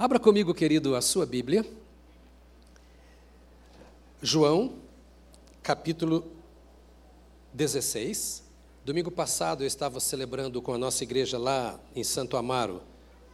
[0.00, 1.66] Abra comigo, querido, a sua Bíblia.
[4.22, 4.74] João,
[5.60, 6.24] capítulo
[7.52, 8.44] 16.
[8.84, 12.80] Domingo passado eu estava celebrando com a nossa igreja lá em Santo Amaro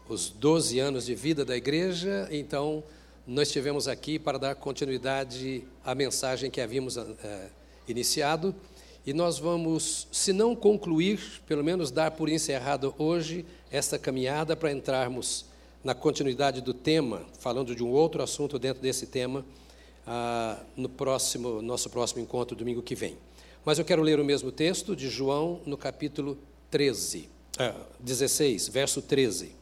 [0.09, 2.83] os 12 anos de vida da igreja, então
[3.27, 7.51] nós estivemos aqui para dar continuidade à mensagem que havíamos é,
[7.87, 8.55] iniciado.
[9.05, 14.73] E nós vamos, se não concluir, pelo menos dar por encerrado hoje esta caminhada para
[14.73, 15.53] entrarmos
[15.85, 19.45] na continuidade do tema, falando de um outro assunto dentro desse tema,
[20.07, 23.19] ah, no próximo, nosso próximo encontro, domingo que vem.
[23.65, 26.39] Mas eu quero ler o mesmo texto de João, no capítulo
[26.71, 29.53] 13, ah, 16, verso 13.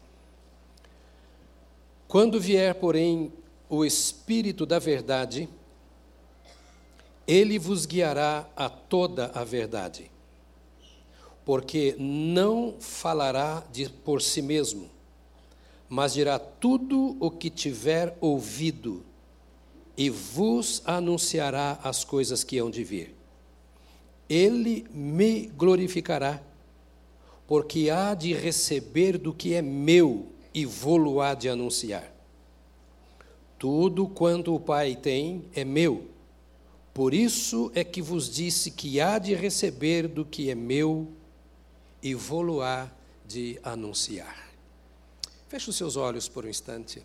[2.06, 3.32] Quando vier, porém,
[3.68, 5.48] o Espírito da Verdade,
[7.26, 10.10] ele vos guiará a toda a verdade,
[11.44, 14.91] porque não falará de por si mesmo,
[15.94, 19.04] mas dirá tudo o que tiver ouvido
[19.94, 23.14] e vos anunciará as coisas que hão de vir.
[24.26, 26.42] Ele me glorificará,
[27.46, 32.10] porque há de receber do que é meu e vou-lo há de anunciar.
[33.58, 36.06] Tudo quanto o Pai tem é meu.
[36.94, 41.08] Por isso é que vos disse que há de receber do que é meu
[42.02, 42.90] e vou-lo há
[43.26, 44.41] de anunciar.
[45.52, 47.02] Feche os seus olhos por um instante.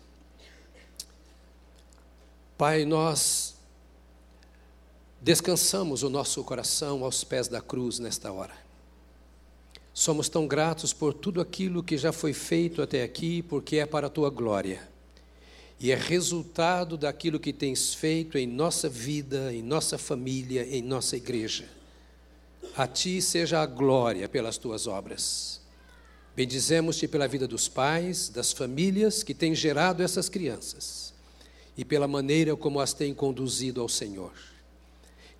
[2.56, 3.54] Pai, nós
[5.20, 8.56] descansamos o nosso coração aos pés da cruz nesta hora.
[9.92, 14.06] Somos tão gratos por tudo aquilo que já foi feito até aqui, porque é para
[14.06, 14.88] a tua glória
[15.78, 21.18] e é resultado daquilo que tens feito em nossa vida, em nossa família, em nossa
[21.18, 21.68] igreja.
[22.74, 25.57] A ti seja a glória pelas tuas obras.
[26.38, 31.12] Bendizemos-te pela vida dos pais, das famílias que têm gerado essas crianças
[31.76, 34.30] e pela maneira como as têm conduzido ao Senhor.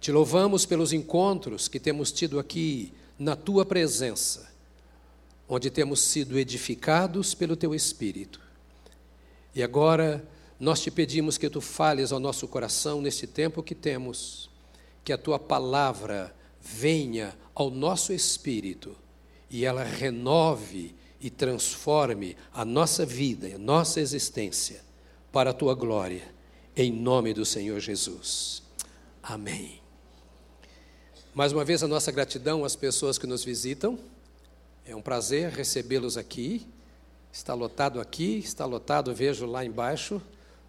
[0.01, 4.51] Te louvamos pelos encontros que temos tido aqui na tua presença,
[5.49, 8.41] onde temos sido edificados pelo teu Espírito
[9.55, 10.29] e agora
[10.59, 14.51] nós te pedimos que tu fales ao nosso coração nesse tempo que temos,
[15.05, 18.97] que a tua palavra venha ao nosso espírito
[19.51, 24.83] e ela renove e transforme a nossa vida, a nossa existência
[25.33, 26.23] para a tua glória,
[26.77, 28.63] em nome do Senhor Jesus.
[29.23, 29.81] Amém.
[31.35, 33.99] Mais uma vez a nossa gratidão às pessoas que nos visitam.
[34.87, 36.67] É um prazer recebê-los aqui.
[37.33, 40.21] Está lotado aqui, está lotado, vejo lá embaixo,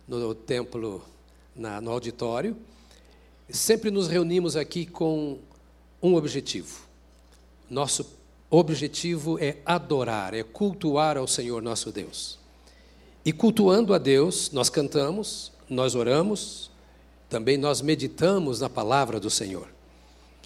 [0.07, 1.03] no templo,
[1.55, 2.55] na, no auditório.
[3.49, 5.39] Sempre nos reunimos aqui com
[6.01, 6.81] um objetivo.
[7.69, 8.18] Nosso
[8.49, 12.39] objetivo é adorar, é cultuar ao Senhor nosso Deus.
[13.23, 16.71] E cultuando a Deus, nós cantamos, nós oramos,
[17.29, 19.67] também nós meditamos na palavra do Senhor.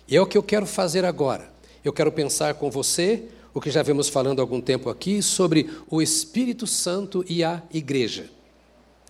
[0.08, 1.52] E é o que eu quero fazer agora.
[1.84, 5.69] Eu quero pensar com você o que já vemos falando há algum tempo aqui sobre
[5.90, 8.30] o Espírito Santo e a igreja.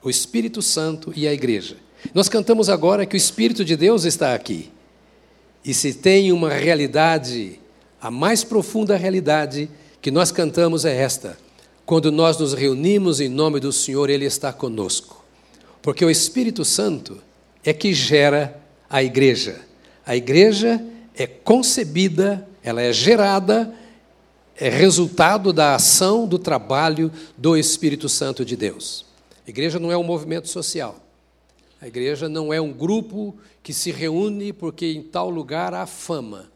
[0.03, 1.77] O Espírito Santo e a igreja.
[2.13, 4.69] Nós cantamos agora que o Espírito de Deus está aqui.
[5.63, 7.59] E se tem uma realidade,
[8.03, 9.69] a mais profunda realidade
[10.01, 11.37] que nós cantamos é esta:
[11.85, 15.23] quando nós nos reunimos em nome do Senhor, Ele está conosco.
[15.81, 17.17] Porque o Espírito Santo
[17.63, 19.61] é que gera a igreja.
[20.05, 23.73] A igreja é concebida, ela é gerada
[24.55, 29.05] é resultado da ação, do trabalho do Espírito Santo de Deus.
[29.47, 30.99] A igreja não é um movimento social.
[31.81, 36.52] A igreja não é um grupo que se reúne porque em tal lugar há fama.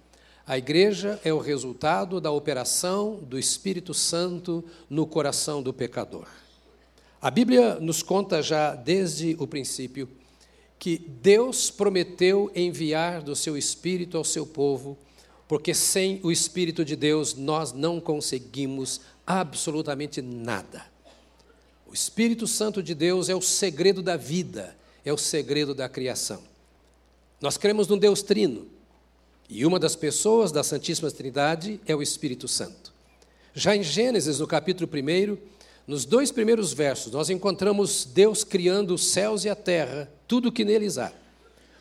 [0.47, 6.25] A igreja é o resultado da operação do Espírito Santo no coração do pecador.
[7.22, 10.08] A Bíblia nos conta já desde o princípio
[10.80, 14.97] que Deus prometeu enviar do seu Espírito ao seu povo
[15.50, 20.85] porque sem o Espírito de Deus nós não conseguimos absolutamente nada.
[21.85, 26.41] O Espírito Santo de Deus é o segredo da vida, é o segredo da criação.
[27.41, 28.77] Nós cremos num Deus trino,
[29.49, 32.94] e uma das pessoas da Santíssima Trindade é o Espírito Santo.
[33.53, 35.38] Já em Gênesis, no capítulo 1,
[35.88, 40.52] nos dois primeiros versos, nós encontramos Deus criando os céus e a terra, tudo o
[40.52, 41.11] que neles há.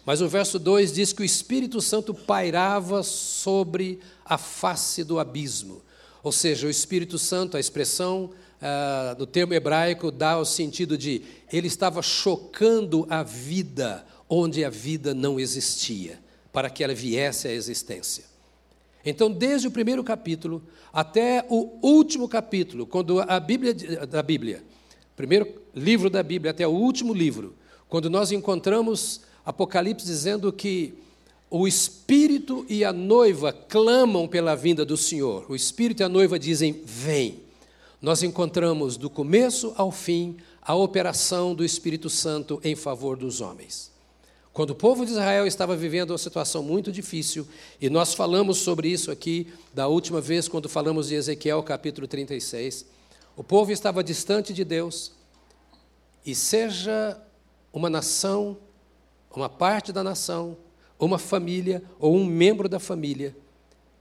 [0.04, 5.82] Mas o verso 2 diz que o Espírito Santo pairava sobre a face do abismo.
[6.22, 8.30] Ou seja, o Espírito Santo, a expressão
[8.62, 11.22] ah, do termo hebraico dá o sentido de
[11.52, 16.18] ele estava chocando a vida onde a vida não existia,
[16.56, 18.24] para que ela viesse à existência.
[19.04, 23.74] Então, desde o primeiro capítulo até o último capítulo, quando a Bíblia,
[24.06, 24.64] da Bíblia
[25.14, 27.54] primeiro livro da Bíblia até o último livro,
[27.90, 30.94] quando nós encontramos Apocalipse dizendo que
[31.50, 36.38] o Espírito e a noiva clamam pela vinda do Senhor, o Espírito e a noiva
[36.38, 37.40] dizem: Vem.
[38.00, 43.94] Nós encontramos do começo ao fim a operação do Espírito Santo em favor dos homens.
[44.56, 47.46] Quando o povo de Israel estava vivendo uma situação muito difícil,
[47.78, 52.86] e nós falamos sobre isso aqui da última vez, quando falamos de Ezequiel capítulo 36,
[53.36, 55.12] o povo estava distante de Deus,
[56.24, 57.20] e seja
[57.70, 58.56] uma nação,
[59.30, 60.56] uma parte da nação,
[60.98, 63.36] uma família ou um membro da família,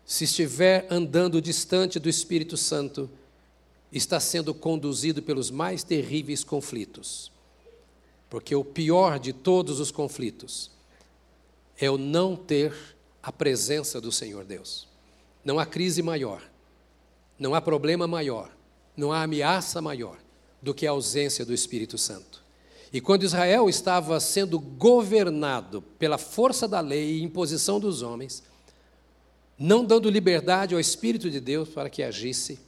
[0.05, 3.09] se estiver andando distante do Espírito Santo,
[3.91, 7.34] está sendo conduzido pelos mais terríveis conflitos.
[8.35, 10.69] Porque o pior de todos os conflitos
[11.79, 12.75] é o não ter
[13.23, 14.89] a presença do Senhor Deus.
[15.41, 16.41] Não há crise maior,
[17.39, 18.51] não há problema maior,
[18.97, 20.17] não há ameaça maior
[20.61, 22.43] do que a ausência do Espírito Santo.
[22.91, 28.43] E quando Israel estava sendo governado pela força da lei e imposição dos homens,
[29.57, 32.59] não dando liberdade ao Espírito de Deus para que agisse,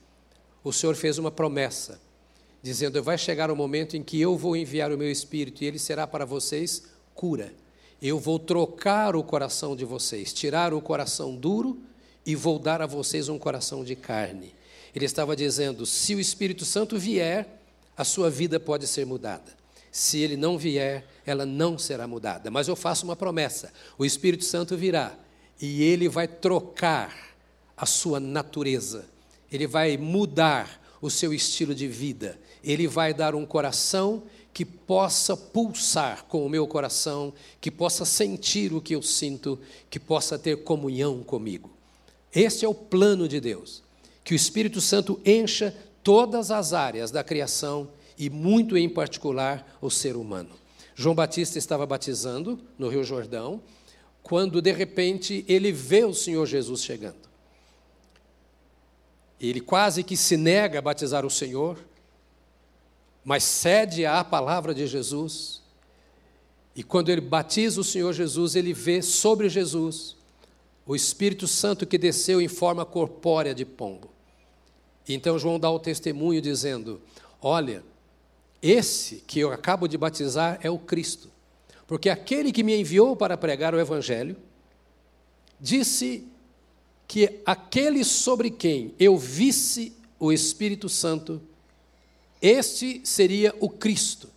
[0.63, 2.06] o Senhor fez uma promessa
[2.61, 5.79] dizendo: Vai chegar o momento em que eu vou enviar o meu espírito e ele
[5.79, 6.83] será para vocês
[7.13, 7.53] cura.
[8.01, 11.81] Eu vou trocar o coração de vocês, tirar o coração duro
[12.25, 14.53] e vou dar a vocês um coração de carne.
[14.93, 17.61] Ele estava dizendo: se o Espírito Santo vier,
[17.95, 19.55] a sua vida pode ser mudada.
[19.91, 22.51] Se ele não vier, ela não será mudada.
[22.51, 25.17] Mas eu faço uma promessa: o Espírito Santo virá
[25.59, 27.35] e ele vai trocar
[27.75, 29.05] a sua natureza,
[29.51, 34.23] ele vai mudar o seu estilo de vida, ele vai dar um coração
[34.53, 39.59] que possa pulsar com o meu coração, que possa sentir o que eu sinto,
[39.89, 41.69] que possa ter comunhão comigo.
[42.33, 43.83] Este é o plano de Deus,
[44.23, 49.89] que o Espírito Santo encha todas as áreas da criação e, muito em particular, o
[49.89, 50.49] ser humano.
[50.95, 53.61] João Batista estava batizando no Rio Jordão,
[54.23, 57.27] quando de repente ele vê o Senhor Jesus chegando.
[59.39, 61.77] Ele quase que se nega a batizar o Senhor,
[63.23, 65.61] mas cede à palavra de Jesus.
[66.75, 70.15] E quando ele batiza o Senhor Jesus, ele vê sobre Jesus
[70.85, 74.09] o Espírito Santo que desceu em forma corpórea de pombo.
[75.07, 77.01] Então João dá o testemunho dizendo:
[77.41, 77.83] Olha,
[78.61, 81.29] esse que eu acabo de batizar é o Cristo,
[81.85, 84.37] porque aquele que me enviou para pregar o Evangelho
[85.59, 86.27] disse
[87.07, 91.41] que aquele sobre quem eu visse o Espírito Santo
[92.41, 94.29] este seria o Cristo.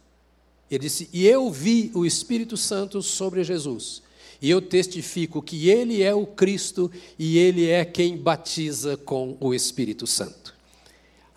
[0.71, 4.03] Ele disse: E eu vi o Espírito Santo sobre Jesus.
[4.41, 9.53] E eu testifico que ele é o Cristo e ele é quem batiza com o
[9.53, 10.55] Espírito Santo.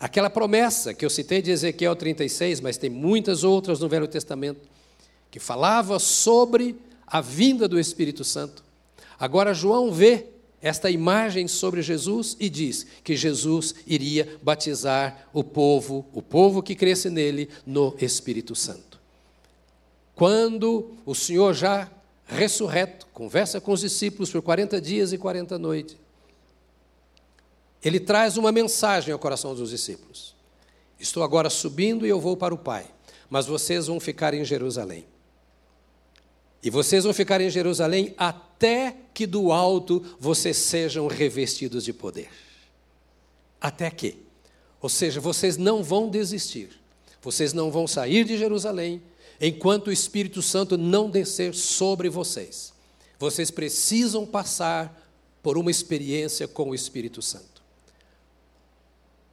[0.00, 4.60] Aquela promessa que eu citei de Ezequiel 36, mas tem muitas outras no Velho Testamento,
[5.30, 6.76] que falava sobre
[7.06, 8.64] a vinda do Espírito Santo.
[9.18, 10.26] Agora João vê
[10.64, 16.74] esta imagem sobre Jesus e diz que Jesus iria batizar o povo, o povo que
[16.74, 18.98] cresce nele, no Espírito Santo.
[20.14, 21.90] Quando o Senhor já
[22.26, 25.98] ressurreto, conversa com os discípulos por 40 dias e 40 noites,
[27.84, 30.34] ele traz uma mensagem ao coração dos discípulos.
[30.98, 32.86] Estou agora subindo e eu vou para o Pai,
[33.28, 35.04] mas vocês vão ficar em Jerusalém.
[36.64, 42.30] E vocês vão ficar em Jerusalém até que do alto vocês sejam revestidos de poder.
[43.60, 44.16] Até que.
[44.80, 46.70] Ou seja, vocês não vão desistir.
[47.20, 49.02] Vocês não vão sair de Jerusalém
[49.38, 52.72] enquanto o Espírito Santo não descer sobre vocês.
[53.18, 55.02] Vocês precisam passar
[55.42, 57.62] por uma experiência com o Espírito Santo.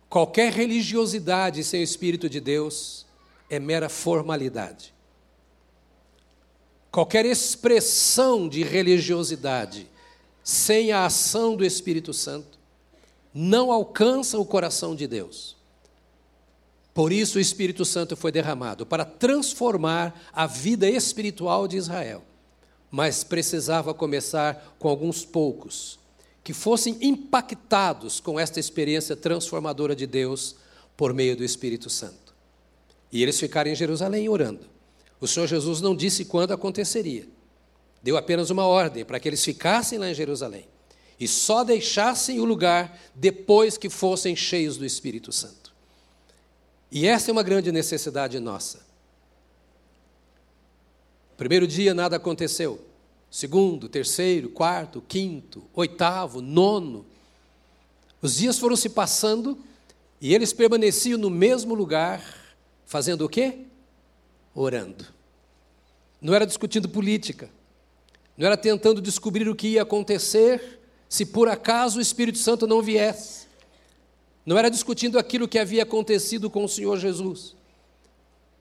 [0.10, 3.06] Qualquer religiosidade sem o Espírito de Deus
[3.50, 4.94] é mera formalidade.
[6.92, 9.88] Qualquer expressão de religiosidade
[10.44, 12.60] sem a ação do Espírito Santo
[13.34, 15.56] não alcança o coração de Deus.
[16.94, 22.24] Por isso o Espírito Santo foi derramado para transformar a vida espiritual de Israel.
[22.90, 25.98] Mas precisava começar com alguns poucos
[26.44, 30.58] que fossem impactados com esta experiência transformadora de Deus
[30.98, 32.34] por meio do Espírito Santo.
[33.10, 34.71] E eles ficaram em Jerusalém orando.
[35.22, 37.28] O Senhor Jesus não disse quando aconteceria.
[38.04, 40.66] Deu apenas uma ordem para que eles ficassem lá em Jerusalém
[41.20, 45.72] e só deixassem o lugar depois que fossem cheios do Espírito Santo.
[46.92, 48.80] E essa é uma grande necessidade nossa.
[51.38, 52.84] Primeiro dia nada aconteceu.
[53.30, 57.06] Segundo, terceiro, quarto, quinto, oitavo, nono.
[58.22, 59.58] Os dias foram se passando
[60.20, 62.42] e eles permaneciam no mesmo lugar,
[62.92, 63.60] Fazendo o quê?
[64.54, 65.06] Orando.
[66.22, 67.50] Não era discutindo política.
[68.38, 70.80] Não era tentando descobrir o que ia acontecer
[71.10, 73.48] se por acaso o Espírito Santo não viesse.
[74.46, 77.56] Não era discutindo aquilo que havia acontecido com o Senhor Jesus.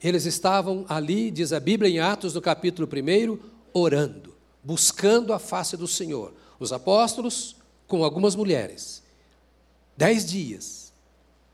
[0.03, 3.39] Eles estavam ali, diz a Bíblia em Atos, no capítulo 1,
[3.73, 6.33] orando, buscando a face do Senhor.
[6.59, 7.57] Os apóstolos
[7.87, 9.03] com algumas mulheres.
[9.97, 10.93] Dez dias,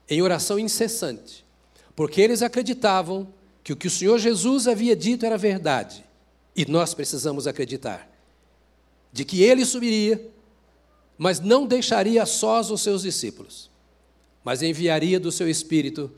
[0.08, 1.44] em oração incessante,
[1.94, 3.28] porque eles acreditavam
[3.66, 6.04] que o que o Senhor Jesus havia dito era verdade.
[6.54, 8.08] E nós precisamos acreditar
[9.12, 10.24] de que ele subiria,
[11.18, 13.68] mas não deixaria sós os seus discípulos,
[14.44, 16.12] mas enviaria do seu Espírito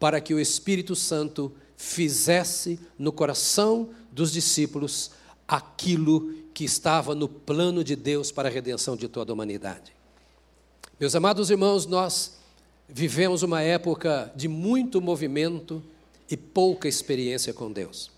[0.00, 5.10] para que o Espírito Santo fizesse no coração dos discípulos
[5.46, 9.92] aquilo que estava no plano de Deus para a redenção de toda a humanidade.
[10.98, 12.38] Meus amados irmãos, nós
[12.88, 15.82] vivemos uma época de muito movimento
[16.30, 18.10] e pouca experiência com Deus.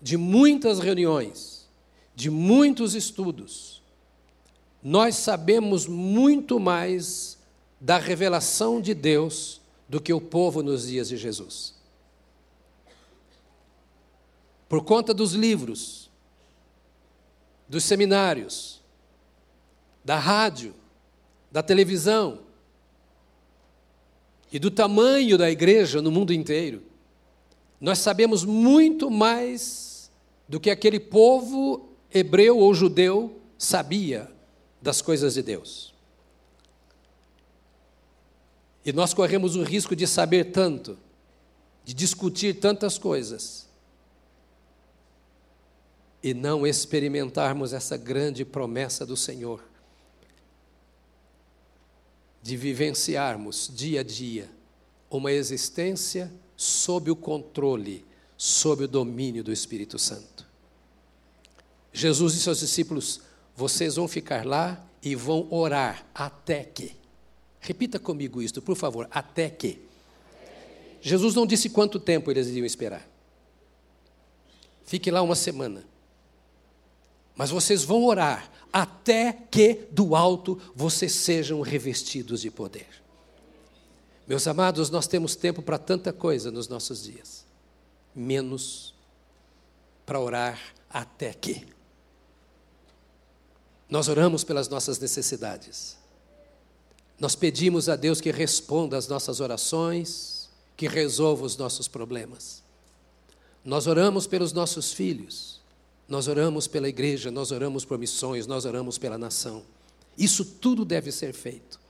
[0.00, 1.68] De muitas reuniões,
[2.14, 3.82] de muitos estudos,
[4.82, 7.38] nós sabemos muito mais
[7.80, 11.74] da revelação de Deus do que o povo nos dias de Jesus.
[14.68, 16.10] Por conta dos livros,
[17.68, 18.80] dos seminários,
[20.04, 20.74] da rádio,
[21.50, 22.40] da televisão
[24.52, 26.82] e do tamanho da igreja no mundo inteiro,
[27.80, 30.10] nós sabemos muito mais
[30.46, 34.30] do que aquele povo hebreu ou judeu sabia
[34.80, 35.94] das coisas de Deus.
[38.84, 40.98] E nós corremos o risco de saber tanto,
[41.84, 43.66] de discutir tantas coisas,
[46.22, 49.64] e não experimentarmos essa grande promessa do Senhor,
[52.42, 54.50] de vivenciarmos dia a dia
[55.08, 58.04] uma existência sob o controle,
[58.36, 60.46] sob o domínio do Espírito Santo.
[61.92, 63.20] Jesus e seus discípulos,
[63.54, 66.96] vocês vão ficar lá e vão orar até que.
[67.60, 69.78] Repita comigo isto, por favor, até que.
[71.00, 73.06] Jesus não disse quanto tempo eles iriam esperar.
[74.84, 75.84] Fique lá uma semana.
[77.36, 82.88] Mas vocês vão orar até que do alto vocês sejam revestidos de poder.
[84.26, 87.44] Meus amados, nós temos tempo para tanta coisa nos nossos dias,
[88.14, 88.94] menos
[90.06, 91.66] para orar até que.
[93.88, 95.98] Nós oramos pelas nossas necessidades.
[97.18, 102.62] Nós pedimos a Deus que responda às nossas orações, que resolva os nossos problemas.
[103.64, 105.61] Nós oramos pelos nossos filhos.
[106.12, 109.62] Nós oramos pela igreja, nós oramos por missões, nós oramos pela nação.
[110.18, 111.80] Isso tudo deve ser feito.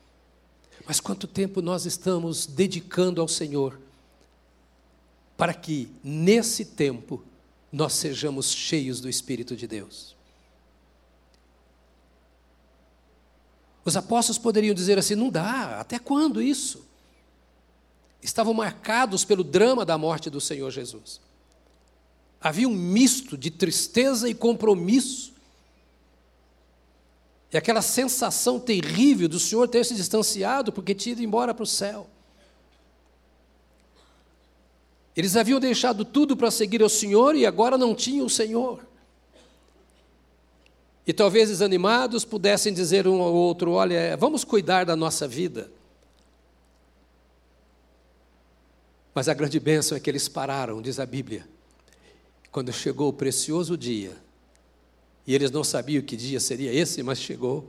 [0.86, 3.80] Mas quanto tempo nós estamos dedicando ao Senhor
[5.36, 7.20] para que, nesse tempo,
[7.72, 10.14] nós sejamos cheios do Espírito de Deus?
[13.84, 16.86] Os apóstolos poderiam dizer assim: não dá, até quando isso?
[18.22, 21.20] Estavam marcados pelo drama da morte do Senhor Jesus.
[22.42, 25.32] Havia um misto de tristeza e compromisso.
[27.52, 31.66] E aquela sensação terrível do Senhor ter se distanciado porque tinha ido embora para o
[31.66, 32.08] céu.
[35.14, 38.80] Eles haviam deixado tudo para seguir ao Senhor e agora não tinham o Senhor.
[41.06, 45.70] E talvez desanimados pudessem dizer um ao outro: olha, vamos cuidar da nossa vida.
[49.14, 51.46] Mas a grande bênção é que eles pararam, diz a Bíblia,
[52.52, 54.14] quando chegou o precioso dia,
[55.26, 57.66] e eles não sabiam que dia seria esse, mas chegou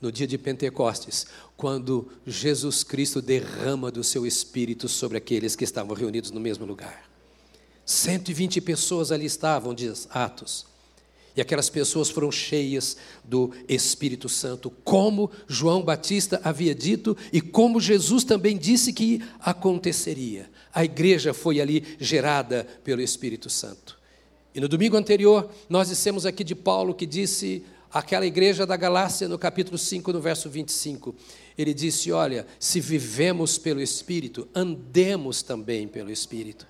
[0.00, 5.94] no dia de Pentecostes, quando Jesus Cristo derrama do seu Espírito sobre aqueles que estavam
[5.94, 7.08] reunidos no mesmo lugar.
[7.86, 10.66] 120 pessoas ali estavam, diz Atos.
[11.36, 17.80] E aquelas pessoas foram cheias do Espírito Santo, como João Batista havia dito e como
[17.80, 20.50] Jesus também disse que aconteceria.
[20.72, 23.98] A igreja foi ali gerada pelo Espírito Santo.
[24.54, 29.28] E no domingo anterior, nós dissemos aqui de Paulo que disse àquela igreja da Galácia,
[29.28, 31.14] no capítulo 5, no verso 25.
[31.56, 36.66] Ele disse: Olha, se vivemos pelo Espírito, andemos também pelo Espírito.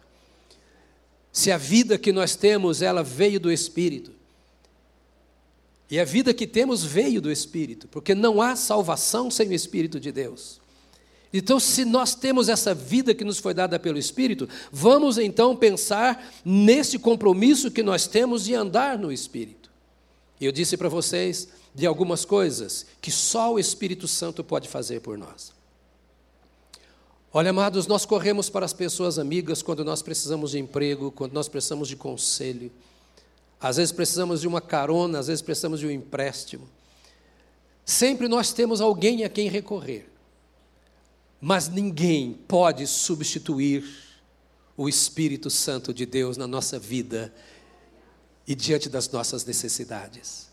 [1.33, 4.13] Se a vida que nós temos, ela veio do Espírito.
[5.91, 10.01] E a vida que temos veio do Espírito, porque não há salvação sem o Espírito
[10.01, 10.62] de Deus.
[11.33, 16.31] Então, se nós temos essa vida que nos foi dada pelo Espírito, vamos então pensar
[16.45, 19.71] nesse compromisso que nós temos de andar no Espírito.
[20.39, 25.17] Eu disse para vocês de algumas coisas que só o Espírito Santo pode fazer por
[25.17, 25.53] nós.
[27.33, 31.49] Olha, amados, nós corremos para as pessoas amigas quando nós precisamos de emprego, quando nós
[31.49, 32.71] precisamos de conselho.
[33.59, 36.69] Às vezes precisamos de uma carona, às vezes precisamos de um empréstimo.
[37.87, 40.12] Sempre nós temos alguém a quem recorrer.
[41.45, 43.85] Mas ninguém pode substituir
[44.77, 47.35] o Espírito Santo de Deus na nossa vida
[48.47, 50.49] e diante das nossas necessidades.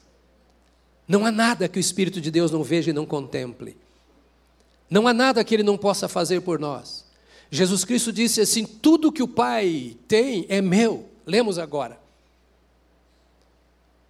[1.07, 3.77] Não há nada que o Espírito de Deus não veja e não contemple.
[4.89, 7.05] Não há nada que ele não possa fazer por nós.
[7.51, 11.07] Jesus Cristo disse assim: tudo que o Pai tem é meu.
[11.23, 11.99] Lemos agora.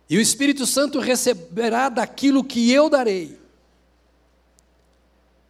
[0.10, 3.39] E o Espírito Santo receberá daquilo que eu darei.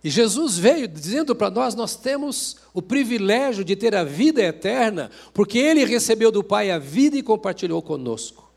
[0.04, 5.12] E Jesus veio dizendo para nós: nós temos o privilégio de ter a vida eterna,
[5.34, 8.50] porque Ele recebeu do Pai a vida e compartilhou conosco.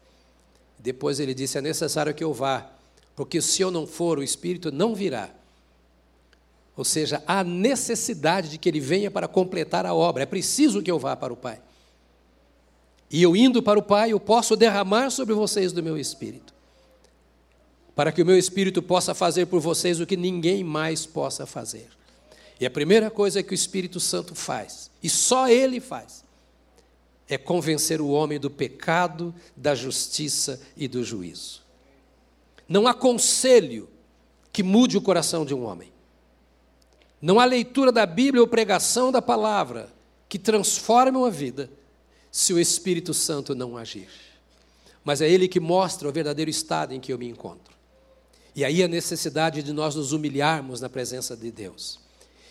[0.79, 2.71] Depois ele disse: é necessário que eu vá,
[3.15, 5.31] porque se eu não for, o Espírito não virá.
[6.77, 10.23] Ou seja, há necessidade de que ele venha para completar a obra.
[10.23, 11.61] É preciso que eu vá para o Pai.
[13.11, 16.52] E eu indo para o Pai, eu posso derramar sobre vocês do meu espírito.
[17.95, 21.89] Para que o meu espírito possa fazer por vocês o que ninguém mais possa fazer.
[22.63, 26.23] E a primeira coisa que o Espírito Santo faz, e só ele faz,
[27.29, 31.63] é convencer o homem do pecado, da justiça e do juízo.
[32.69, 33.89] Não há conselho
[34.53, 35.93] que mude o coração de um homem.
[37.21, 39.93] Não há leitura da Bíblia ou pregação da palavra
[40.29, 41.71] que transforme uma vida
[42.31, 44.09] se o Espírito Santo não agir.
[45.05, 47.72] Mas é Ele que mostra o verdadeiro estado em que eu me encontro.
[48.55, 52.01] E aí a necessidade de nós nos humilharmos na presença de Deus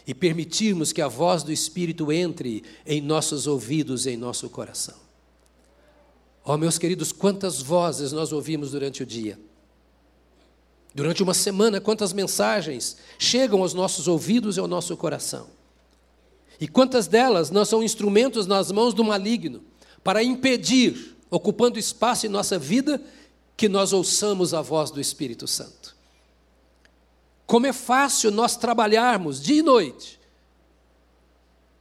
[0.06, 4.96] e permitirmos que a voz do Espírito entre em nossos ouvidos e em nosso coração.
[6.44, 9.38] Ó, oh, meus queridos, quantas vozes nós ouvimos durante o dia
[10.94, 15.48] Durante uma semana, quantas mensagens chegam aos nossos ouvidos e ao nosso coração?
[16.60, 19.64] E quantas delas não são instrumentos nas mãos do maligno
[20.04, 23.02] para impedir, ocupando espaço em nossa vida,
[23.56, 25.96] que nós ouçamos a voz do Espírito Santo?
[27.52, 30.22] Como é fácil nós trabalharmos dia e noite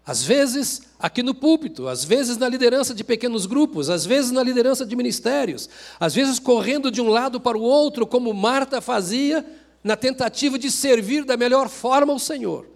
[0.05, 4.43] às vezes aqui no púlpito, às vezes na liderança de pequenos grupos, às vezes na
[4.43, 9.47] liderança de ministérios, às vezes correndo de um lado para o outro, como Marta fazia,
[9.85, 12.67] na tentativa de servir da melhor forma ao Senhor.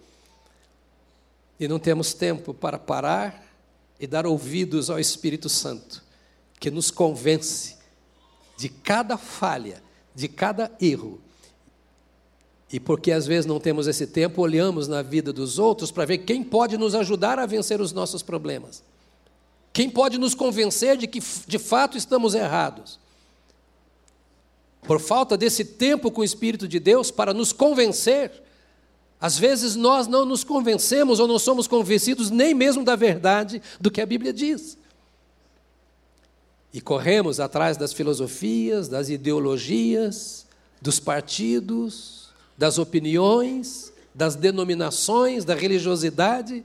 [1.59, 3.45] E não temos tempo para parar
[3.99, 6.01] e dar ouvidos ao Espírito Santo,
[6.57, 7.75] que nos convence
[8.57, 9.83] de cada falha,
[10.15, 11.19] de cada erro,
[12.75, 16.17] e porque às vezes não temos esse tempo, olhamos na vida dos outros para ver
[16.17, 18.83] quem pode nos ajudar a vencer os nossos problemas.
[19.71, 22.99] Quem pode nos convencer de que de fato estamos errados.
[24.81, 28.43] Por falta desse tempo com o Espírito de Deus para nos convencer,
[29.21, 33.89] às vezes nós não nos convencemos ou não somos convencidos nem mesmo da verdade do
[33.89, 34.77] que a Bíblia diz.
[36.73, 40.45] E corremos atrás das filosofias, das ideologias,
[40.81, 42.24] dos partidos,
[42.57, 46.63] das opiniões, das denominações, da religiosidade,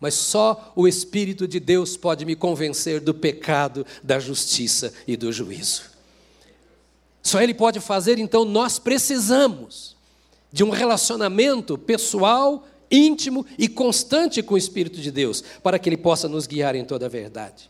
[0.00, 5.32] mas só o Espírito de Deus pode me convencer do pecado, da justiça e do
[5.32, 5.82] juízo.
[7.22, 9.96] Só Ele pode fazer, então nós precisamos
[10.52, 15.96] de um relacionamento pessoal, íntimo e constante com o Espírito de Deus, para que Ele
[15.96, 17.68] possa nos guiar em toda a verdade.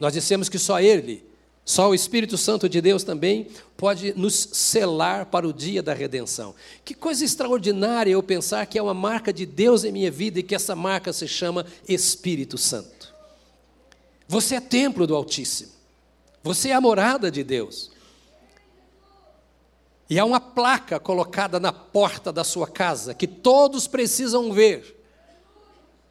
[0.00, 1.29] Nós dissemos que só Ele
[1.64, 3.46] só o Espírito Santo de Deus também
[3.76, 6.54] pode nos selar para o dia da redenção.
[6.84, 10.42] Que coisa extraordinária eu pensar que é uma marca de Deus em minha vida e
[10.42, 13.14] que essa marca se chama Espírito Santo.
[14.26, 15.70] Você é templo do Altíssimo.
[16.42, 17.92] Você é a morada de Deus.
[20.08, 24.96] E há uma placa colocada na porta da sua casa que todos precisam ver.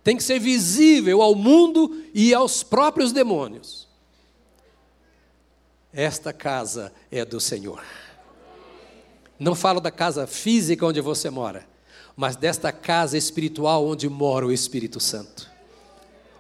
[0.06, 3.89] Tem que ser visível ao mundo e aos próprios demônios.
[5.94, 7.84] Esta casa é do Senhor.
[9.40, 11.66] Não falo da casa física onde você mora,
[12.16, 15.50] mas desta casa espiritual onde mora o Espírito Santo.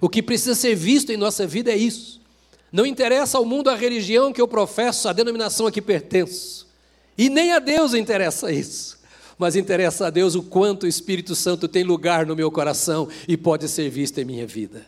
[0.01, 2.21] O que precisa ser visto em nossa vida é isso.
[2.71, 6.67] Não interessa ao mundo a religião que eu professo, a denominação a que pertenço.
[7.17, 8.99] E nem a Deus interessa isso.
[9.37, 13.35] Mas interessa a Deus o quanto o Espírito Santo tem lugar no meu coração e
[13.35, 14.85] pode ser visto em minha vida.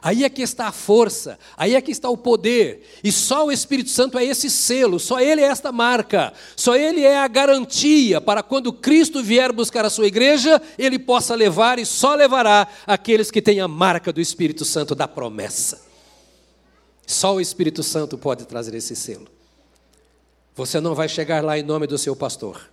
[0.00, 3.52] Aí é que está a força, aí é que está o poder, e só o
[3.52, 8.20] Espírito Santo é esse selo, só Ele é esta marca, só Ele é a garantia
[8.20, 13.30] para quando Cristo vier buscar a sua igreja, Ele possa levar e só levará aqueles
[13.30, 15.82] que têm a marca do Espírito Santo da promessa.
[17.06, 19.26] Só o Espírito Santo pode trazer esse selo.
[20.54, 22.68] Você não vai chegar lá em nome do seu pastor,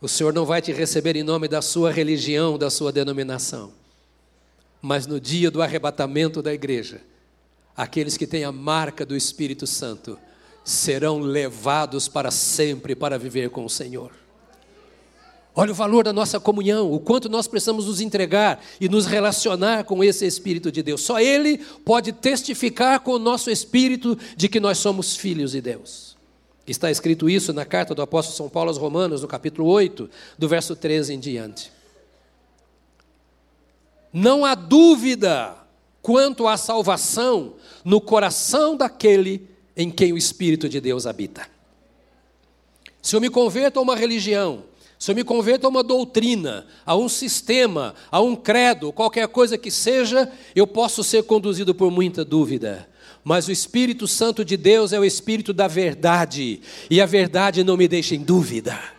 [0.00, 3.72] O Senhor não vai te receber em nome da sua religião, da sua denominação.
[4.80, 7.00] Mas no dia do arrebatamento da igreja,
[7.76, 10.18] aqueles que têm a marca do Espírito Santo
[10.64, 14.10] serão levados para sempre para viver com o Senhor.
[15.58, 19.84] Olha o valor da nossa comunhão, o quanto nós precisamos nos entregar e nos relacionar
[19.84, 21.00] com esse Espírito de Deus.
[21.00, 26.14] Só Ele pode testificar com o nosso espírito de que nós somos filhos de Deus.
[26.66, 30.46] Está escrito isso na carta do apóstolo São Paulo aos Romanos, no capítulo 8, do
[30.46, 31.72] verso 13 em diante.
[34.18, 35.54] Não há dúvida
[36.00, 37.52] quanto à salvação
[37.84, 41.46] no coração daquele em quem o Espírito de Deus habita.
[43.02, 44.64] Se eu me converto a uma religião,
[44.98, 49.58] se eu me converto a uma doutrina, a um sistema, a um credo, qualquer coisa
[49.58, 52.88] que seja, eu posso ser conduzido por muita dúvida.
[53.22, 57.76] Mas o Espírito Santo de Deus é o Espírito da verdade, e a verdade não
[57.76, 58.95] me deixa em dúvida.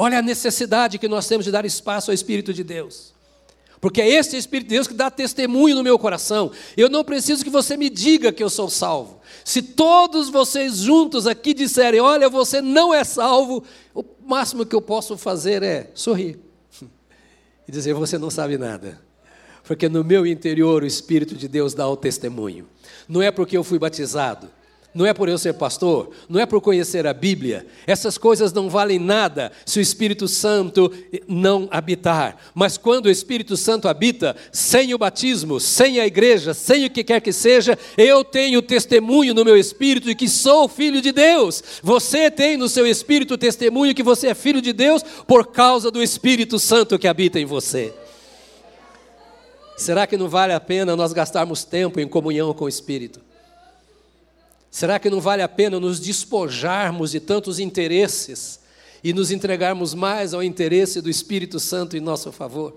[0.00, 3.12] Olha a necessidade que nós temos de dar espaço ao Espírito de Deus.
[3.80, 6.52] Porque é esse Espírito de Deus que dá testemunho no meu coração.
[6.76, 9.20] Eu não preciso que você me diga que eu sou salvo.
[9.44, 14.80] Se todos vocês juntos aqui disserem, olha, você não é salvo, o máximo que eu
[14.80, 16.38] posso fazer é sorrir
[17.66, 19.00] e dizer, você não sabe nada.
[19.64, 22.68] Porque no meu interior o Espírito de Deus dá o testemunho.
[23.08, 24.48] Não é porque eu fui batizado,
[24.94, 27.66] não é por eu ser pastor, não é por conhecer a Bíblia.
[27.86, 30.92] Essas coisas não valem nada se o Espírito Santo
[31.28, 32.36] não habitar.
[32.54, 37.04] Mas quando o Espírito Santo habita, sem o batismo, sem a igreja, sem o que
[37.04, 41.62] quer que seja, eu tenho testemunho no meu espírito de que sou filho de Deus.
[41.82, 46.02] Você tem no seu espírito testemunho que você é filho de Deus por causa do
[46.02, 47.94] Espírito Santo que habita em você.
[49.76, 53.27] Será que não vale a pena nós gastarmos tempo em comunhão com o Espírito?
[54.70, 58.60] Será que não vale a pena nos despojarmos de tantos interesses
[59.02, 62.76] e nos entregarmos mais ao interesse do Espírito Santo em nosso favor?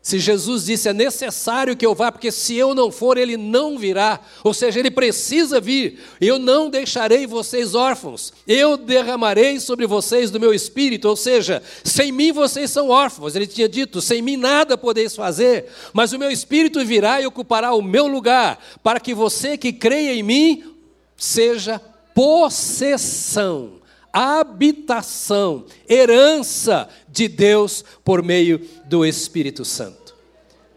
[0.00, 3.76] Se Jesus disse é necessário que eu vá, porque se eu não for, ele não
[3.76, 4.20] virá.
[4.42, 5.98] Ou seja, ele precisa vir.
[6.18, 8.32] Eu não deixarei vocês órfãos.
[8.46, 11.08] Eu derramarei sobre vocês do meu espírito.
[11.08, 13.36] Ou seja, sem mim vocês são órfãos.
[13.36, 15.66] Ele tinha dito: sem mim nada podeis fazer.
[15.92, 20.14] Mas o meu espírito virá e ocupará o meu lugar, para que você que creia
[20.14, 20.77] em mim
[21.18, 21.80] seja
[22.14, 30.16] possessão, habitação, herança de Deus por meio do Espírito Santo.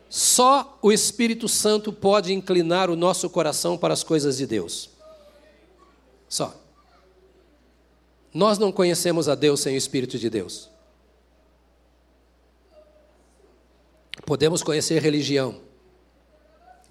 [0.10, 4.90] Só o Espírito Santo pode inclinar o nosso coração para as coisas de Deus.
[6.28, 6.54] Só.
[8.34, 10.70] Nós não conhecemos a Deus sem o Espírito de Deus.
[14.26, 15.62] Podemos conhecer religião,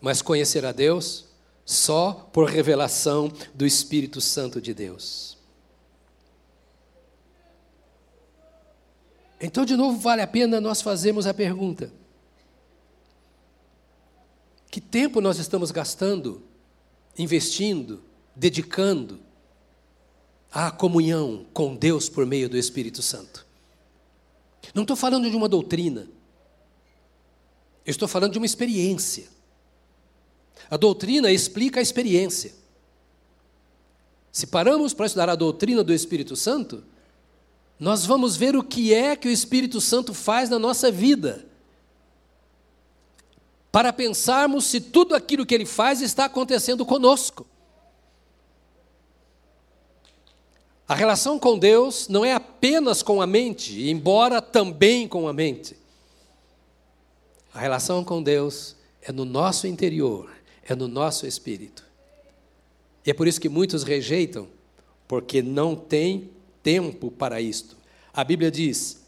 [0.01, 1.30] mas conhecer a Deus
[1.71, 5.39] só por revelação do Espírito Santo de Deus.
[9.41, 11.93] Então, de novo, vale a pena nós fazermos a pergunta:
[14.69, 16.43] que tempo nós estamos gastando,
[17.17, 18.03] investindo,
[18.35, 19.21] dedicando
[20.51, 23.47] à comunhão com Deus por meio do Espírito Santo?
[24.75, 26.09] Não estou falando de uma doutrina,
[27.87, 29.40] eu estou falando de uma experiência.
[30.69, 32.53] A doutrina explica a experiência.
[34.33, 36.85] Se paramos para estudar a doutrina do Espírito Santo,
[37.79, 41.47] nós vamos ver o que é que o Espírito Santo faz na nossa vida.
[43.73, 47.47] Para pensarmos se tudo aquilo que ele faz está acontecendo conosco.
[50.87, 55.77] A relação com Deus não é apenas com a mente, embora também com a mente.
[57.55, 60.29] A relação com Deus é no nosso interior,
[60.73, 61.85] é no nosso espírito.
[63.05, 64.47] E é por isso que muitos rejeitam,
[65.09, 66.31] porque não tem
[66.63, 67.77] tempo para isto.
[68.13, 69.01] A Bíblia diz: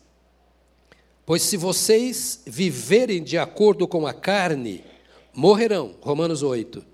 [1.25, 4.83] Pois se vocês viverem de acordo com a carne,
[5.33, 5.95] morrerão.
[6.01, 6.85] Romanos 8.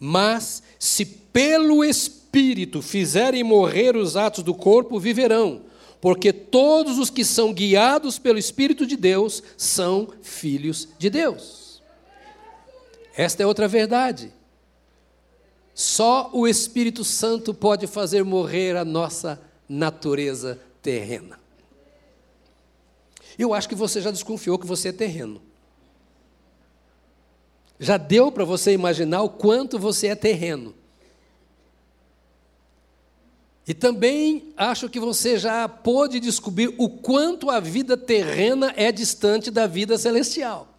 [0.00, 5.62] Mas se pelo Espírito fizerem morrer os atos do corpo, viverão.
[6.00, 11.65] Porque todos os que são guiados pelo Espírito de Deus são filhos de Deus.
[13.16, 14.30] Esta é outra verdade.
[15.74, 21.40] Só o Espírito Santo pode fazer morrer a nossa natureza terrena.
[23.38, 25.40] Eu acho que você já desconfiou que você é terreno.
[27.78, 30.74] Já deu para você imaginar o quanto você é terreno.
[33.66, 39.50] E também acho que você já pôde descobrir o quanto a vida terrena é distante
[39.50, 40.75] da vida celestial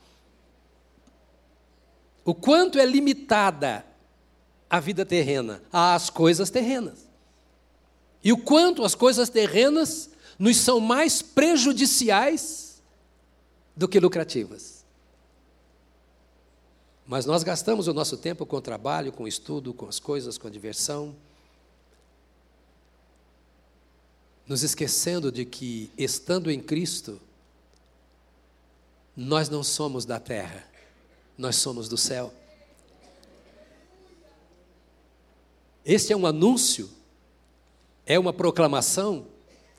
[2.28, 3.86] o quanto é limitada
[4.70, 7.08] a vida terrena às coisas terrenas.
[8.22, 12.84] e o quanto as coisas terrenas nos são mais prejudiciais
[13.74, 14.84] do que lucrativas.
[17.06, 20.38] Mas nós gastamos o nosso tempo com o trabalho, com o estudo, com as coisas,
[20.38, 21.16] com a diversão,
[24.46, 27.22] nos esquecendo de que, estando em Cristo,
[29.16, 30.68] nós não somos da terra,
[31.38, 32.34] nós somos do céu.
[35.86, 36.90] Este é um anúncio,
[38.06, 39.28] é uma proclamação,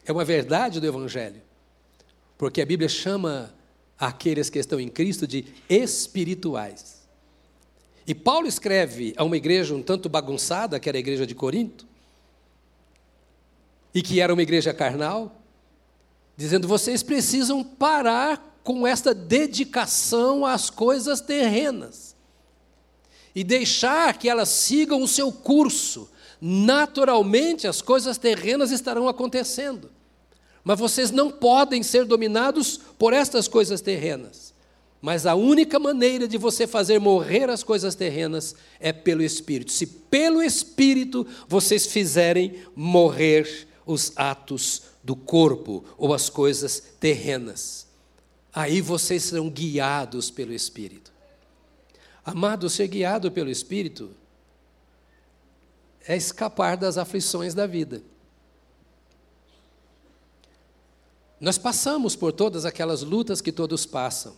[0.06, 1.42] é uma verdade do Evangelho.
[2.38, 3.54] Porque a Bíblia chama
[3.98, 7.06] aqueles que estão em Cristo de espirituais.
[8.06, 11.86] E Paulo escreve a uma igreja um tanto bagunçada, que era a igreja de Corinto,
[13.92, 15.42] e que era uma igreja carnal,
[16.36, 22.14] dizendo: vocês precisam parar com esta dedicação às coisas terrenas
[23.34, 26.06] e deixar que elas sigam o seu curso,
[26.38, 29.90] naturalmente as coisas terrenas estarão acontecendo.
[30.62, 34.52] Mas vocês não podem ser dominados por estas coisas terrenas.
[35.00, 39.72] Mas a única maneira de você fazer morrer as coisas terrenas é pelo Espírito.
[39.72, 47.87] Se pelo Espírito vocês fizerem morrer os atos do corpo ou as coisas terrenas,
[48.58, 51.12] aí vocês serão guiados pelo Espírito.
[52.24, 54.10] Amado, ser guiado pelo Espírito
[56.04, 58.02] é escapar das aflições da vida.
[61.40, 64.34] Nós passamos por todas aquelas lutas que todos passam,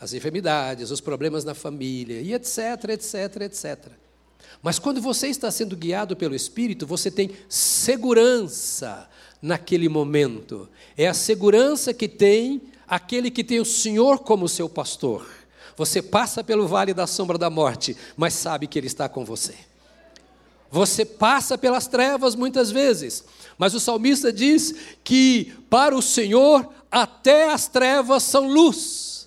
[0.00, 3.92] as enfermidades, os problemas na família, e etc, etc, etc.
[4.62, 9.06] Mas quando você está sendo guiado pelo Espírito, você tem segurança
[9.42, 10.66] naquele momento.
[10.96, 15.26] É a segurança que tem aquele que tem o Senhor como seu pastor.
[15.78, 19.54] Você passa pelo vale da sombra da morte, mas sabe que Ele está com você.
[20.70, 23.24] Você passa pelas trevas muitas vezes,
[23.56, 29.26] mas o salmista diz que para o Senhor até as trevas são luz.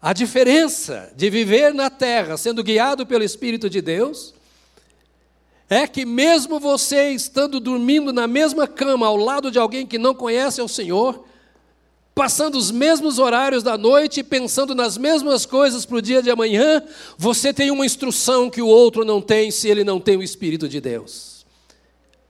[0.00, 4.34] A diferença de viver na terra sendo guiado pelo Espírito de Deus
[5.66, 10.14] é que, mesmo você estando dormindo na mesma cama ao lado de alguém que não
[10.14, 11.31] conhece o Senhor,
[12.14, 16.82] passando os mesmos horários da noite pensando nas mesmas coisas para o dia de amanhã,
[17.16, 20.68] você tem uma instrução que o outro não tem se ele não tem o Espírito
[20.68, 21.44] de Deus.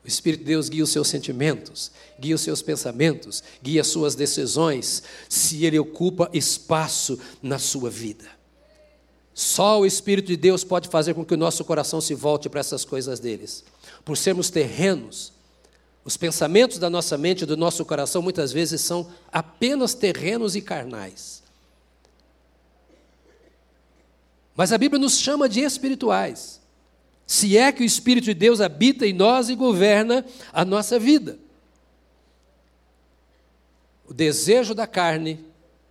[0.04, 4.14] O Espírito de Deus guia os seus sentimentos, guia os seus pensamentos, guia as suas
[4.14, 8.24] decisões, se ele ocupa espaço na sua vida.
[9.34, 12.60] Só o Espírito de Deus pode fazer com que o nosso coração se volte para
[12.60, 13.64] essas coisas deles.
[14.04, 15.32] Por sermos terrenos,
[16.04, 20.60] os pensamentos da nossa mente e do nosso coração muitas vezes são apenas terrenos e
[20.60, 21.42] carnais.
[24.54, 26.60] Mas a Bíblia nos chama de espirituais.
[27.26, 31.38] Se é que o Espírito de Deus habita em nós e governa a nossa vida.
[34.06, 35.42] O desejo da carne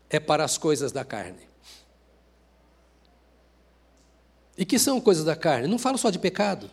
[0.10, 1.50] é para as coisas da carne.
[4.58, 5.68] E que são coisas da carne?
[5.68, 6.70] Não falo só de pecado.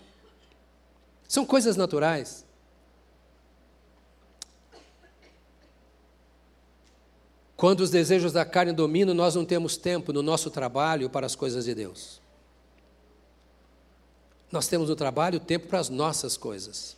[1.27, 2.45] São coisas naturais.
[7.59, 11.35] Quando os desejos da carne dominam, nós não temos tempo no nosso trabalho para as
[11.35, 12.21] coisas de Deus.
[14.53, 16.97] Nós temos no trabalho tempo para as nossas coisas.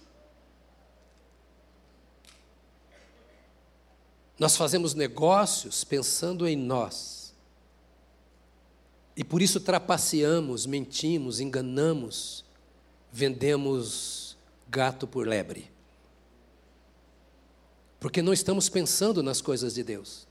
[4.38, 7.32] Nós fazemos negócios pensando em nós.
[9.16, 12.44] E por isso trapaceamos, mentimos, enganamos,
[13.10, 14.36] vendemos
[14.68, 15.72] gato por lebre.
[17.98, 20.28] Porque não estamos pensando nas coisas de Deus.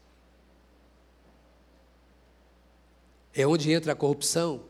[3.33, 4.61] É onde entra a corrupção,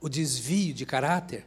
[0.00, 1.46] o desvio de caráter.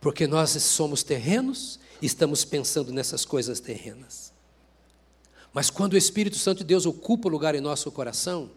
[0.00, 4.32] Porque nós somos terrenos e estamos pensando nessas coisas terrenas.
[5.52, 8.50] Mas quando o Espírito Santo de Deus ocupa o lugar em nosso coração,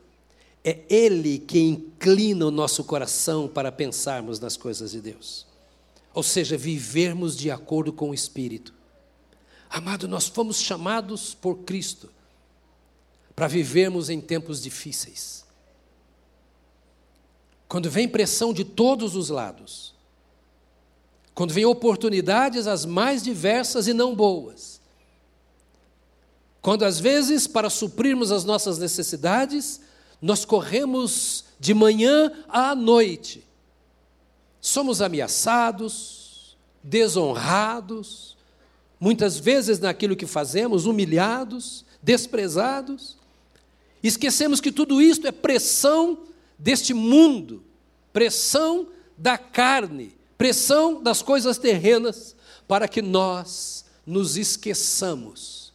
[0.64, 5.46] é Ele que inclina o nosso coração para pensarmos nas coisas de Deus.
[6.14, 8.74] Ou seja, vivermos de acordo com o Espírito.
[9.70, 12.10] Amado, nós fomos chamados por Cristo
[13.36, 15.43] para vivermos em tempos difíceis.
[17.67, 19.93] Quando vem pressão de todos os lados,
[21.34, 24.80] quando vem oportunidades as mais diversas e não boas,
[26.62, 29.82] quando às vezes, para suprirmos as nossas necessidades,
[30.21, 33.45] nós corremos de manhã à noite,
[34.62, 38.36] somos ameaçados, desonrados,
[39.00, 43.17] muitas vezes naquilo que fazemos, humilhados, desprezados,
[44.08, 46.28] Esquecemos que tudo isto é pressão
[46.60, 47.63] deste mundo,
[48.13, 48.88] pressão
[49.18, 52.36] da carne, pressão das coisas terrenas,
[52.68, 55.74] para que nós nos esqueçamos,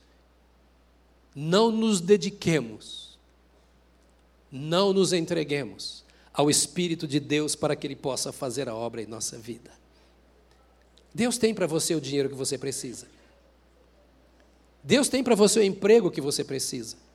[1.35, 3.19] não nos dediquemos,
[4.49, 9.07] não nos entreguemos ao Espírito de Deus para que Ele possa fazer a obra em
[9.07, 9.73] nossa vida.
[11.13, 13.09] Deus tem para você o dinheiro que você precisa.
[14.85, 17.10] Deus tem para você o emprego que você precisa.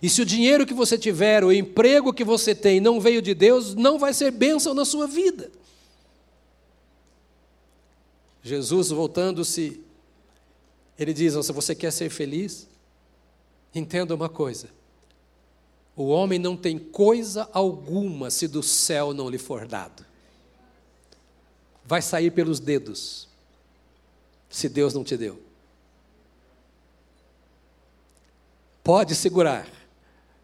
[0.00, 3.34] E se o dinheiro que você tiver, o emprego que você tem não veio de
[3.34, 5.50] Deus, não vai ser bênção na sua vida.
[8.42, 9.80] Jesus, voltando-se,
[10.98, 12.66] ele diz: Se você quer ser feliz,
[13.74, 14.68] entenda uma coisa:
[15.96, 20.04] o homem não tem coisa alguma se do céu não lhe for dado.
[21.84, 23.28] Vai sair pelos dedos,
[24.48, 25.40] se Deus não te deu.
[28.82, 29.68] Pode segurar,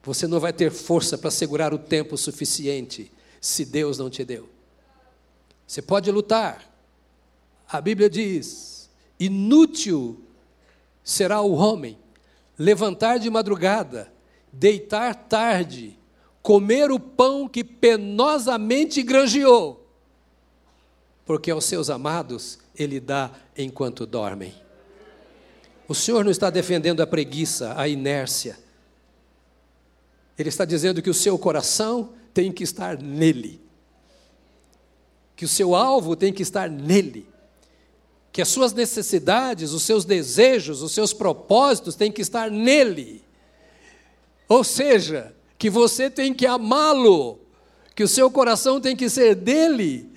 [0.09, 4.49] você não vai ter força para segurar o tempo suficiente se Deus não te deu.
[5.67, 6.65] Você pode lutar,
[7.69, 8.89] a Bíblia diz:
[9.21, 10.19] inútil
[11.05, 11.99] será o homem
[12.59, 14.11] levantar de madrugada,
[14.51, 15.99] deitar tarde,
[16.41, 19.87] comer o pão que penosamente granjeou,
[21.27, 24.55] porque aos seus amados ele dá enquanto dormem.
[25.87, 28.68] O Senhor não está defendendo a preguiça, a inércia.
[30.39, 33.61] Ele está dizendo que o seu coração tem que estar nele,
[35.35, 37.29] que o seu alvo tem que estar nele,
[38.31, 43.25] que as suas necessidades, os seus desejos, os seus propósitos têm que estar nele.
[44.49, 47.41] Ou seja, que você tem que amá-lo,
[47.97, 50.13] que o seu coração tem que ser dele,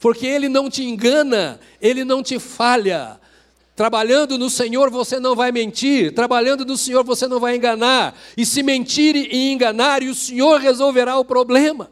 [0.00, 3.19] porque ele não te engana, ele não te falha,
[3.80, 8.14] Trabalhando no Senhor você não vai mentir, trabalhando no Senhor você não vai enganar.
[8.36, 11.90] E se mentir e enganar, e o Senhor resolverá o problema.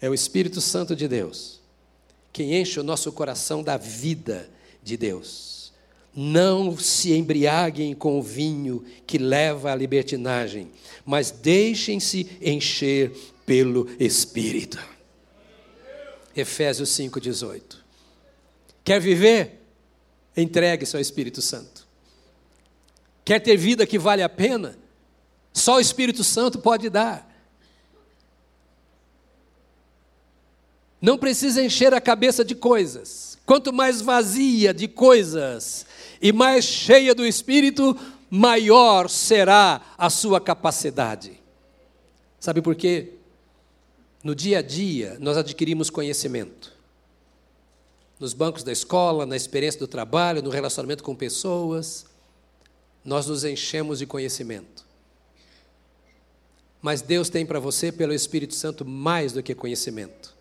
[0.00, 1.60] É o Espírito Santo de Deus
[2.32, 4.50] quem enche o nosso coração da vida
[4.82, 5.72] de Deus.
[6.12, 10.68] Não se embriaguem com o vinho que leva à libertinagem,
[11.06, 13.12] mas deixem-se encher
[13.46, 14.80] pelo Espírito.
[16.34, 17.83] Efésios 5,18.
[18.84, 19.62] Quer viver?
[20.36, 21.86] Entregue-se ao Espírito Santo.
[23.24, 24.78] Quer ter vida que vale a pena?
[25.54, 27.32] Só o Espírito Santo pode dar.
[31.00, 33.38] Não precisa encher a cabeça de coisas.
[33.46, 35.86] Quanto mais vazia de coisas
[36.20, 37.96] e mais cheia do Espírito,
[38.28, 41.40] maior será a sua capacidade.
[42.38, 43.12] Sabe por quê?
[44.22, 46.73] No dia a dia, nós adquirimos conhecimento
[48.18, 52.06] nos bancos da escola, na experiência do trabalho, no relacionamento com pessoas,
[53.04, 54.84] nós nos enchemos de conhecimento.
[56.80, 60.34] Mas Deus tem para você, pelo Espírito Santo, mais do que conhecimento.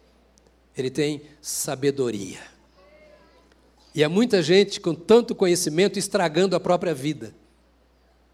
[0.76, 2.42] Ele tem sabedoria.
[3.96, 7.34] E há muita gente com tanto conhecimento estragando a própria vida,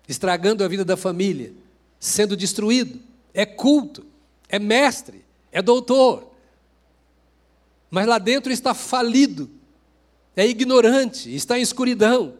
[0.07, 1.53] estragando a vida da família,
[1.99, 2.99] sendo destruído.
[3.33, 4.05] É culto,
[4.47, 6.31] é mestre, é doutor,
[7.89, 9.49] mas lá dentro está falido,
[10.35, 12.33] é ignorante, está em escuridão,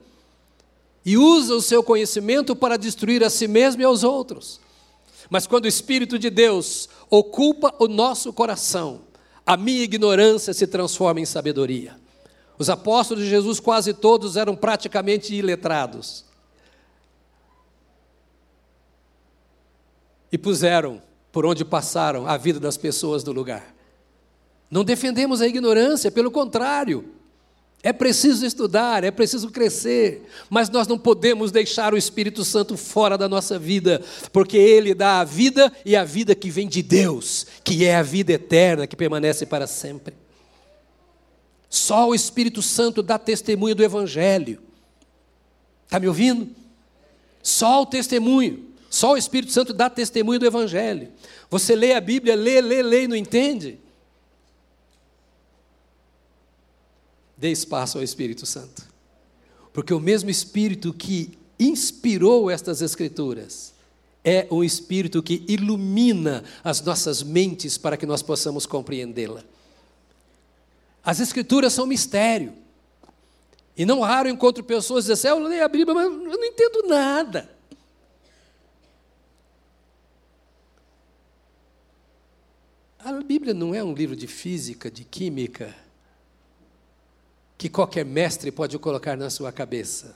[1.05, 4.59] e usa o seu conhecimento para destruir a si mesmo e aos outros.
[5.29, 9.01] Mas quando o Espírito de Deus ocupa o nosso coração,
[9.45, 11.95] a minha ignorância se transforma em sabedoria.
[12.57, 16.25] Os apóstolos de Jesus, quase todos, eram praticamente iletrados.
[20.31, 23.73] E puseram, por onde passaram, a vida das pessoas do lugar.
[24.69, 27.13] Não defendemos a ignorância, pelo contrário.
[27.81, 33.17] É preciso estudar, é preciso crescer, mas nós não podemos deixar o Espírito Santo fora
[33.17, 34.01] da nossa vida,
[34.33, 38.03] porque ele dá a vida e a vida que vem de Deus, que é a
[38.03, 40.13] vida eterna, que permanece para sempre.
[41.69, 44.59] Só o Espírito Santo dá testemunho do Evangelho.
[45.85, 46.49] Está me ouvindo?
[47.41, 51.09] Só o testemunho, só o Espírito Santo dá testemunho do Evangelho.
[51.49, 53.79] Você lê a Bíblia, lê, lê, lê e não entende.
[57.39, 58.83] Dê espaço ao Espírito Santo.
[59.71, 63.73] Porque o mesmo Espírito que inspirou estas Escrituras
[64.25, 69.41] é um Espírito que ilumina as nossas mentes para que nós possamos compreendê-la.
[71.01, 72.53] As Escrituras são mistério.
[73.77, 76.89] E não raro encontro pessoas dizendo assim, eu leio a Bíblia, mas eu não entendo
[76.89, 77.49] nada.
[82.99, 85.73] A Bíblia não é um livro de física, de química,
[87.59, 90.15] que qualquer mestre pode colocar na sua cabeça.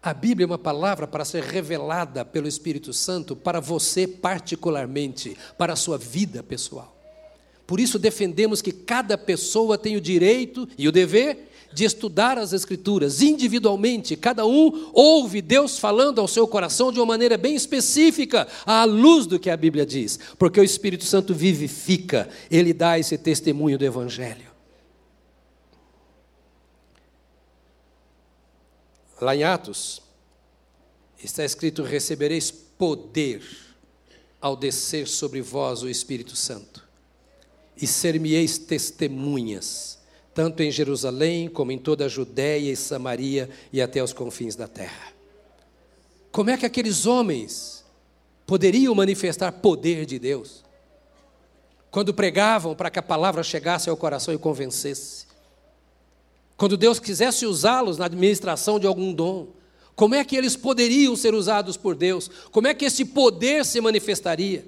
[0.00, 5.72] A Bíblia é uma palavra para ser revelada pelo Espírito Santo para você particularmente, para
[5.72, 6.96] a sua vida pessoal.
[7.66, 12.52] Por isso defendemos que cada pessoa tem o direito e o dever de estudar as
[12.52, 18.46] Escrituras individualmente, cada um ouve Deus falando ao seu coração de uma maneira bem específica,
[18.64, 23.18] à luz do que a Bíblia diz, porque o Espírito Santo vivifica, ele dá esse
[23.18, 24.55] testemunho do Evangelho.
[29.20, 30.02] Lá em Atos,
[31.22, 33.42] está escrito: recebereis poder
[34.40, 36.86] ao descer sobre vós o Espírito Santo,
[37.76, 39.98] e ser-me-eis testemunhas,
[40.34, 44.68] tanto em Jerusalém como em toda a Judéia e Samaria e até os confins da
[44.68, 45.12] terra.
[46.30, 47.82] Como é que aqueles homens
[48.46, 50.62] poderiam manifestar poder de Deus?
[51.90, 55.25] Quando pregavam para que a palavra chegasse ao coração e convencesse.
[56.56, 59.48] Quando Deus quisesse usá-los na administração de algum dom,
[59.94, 62.30] como é que eles poderiam ser usados por Deus?
[62.50, 64.64] Como é que esse poder se manifestaria?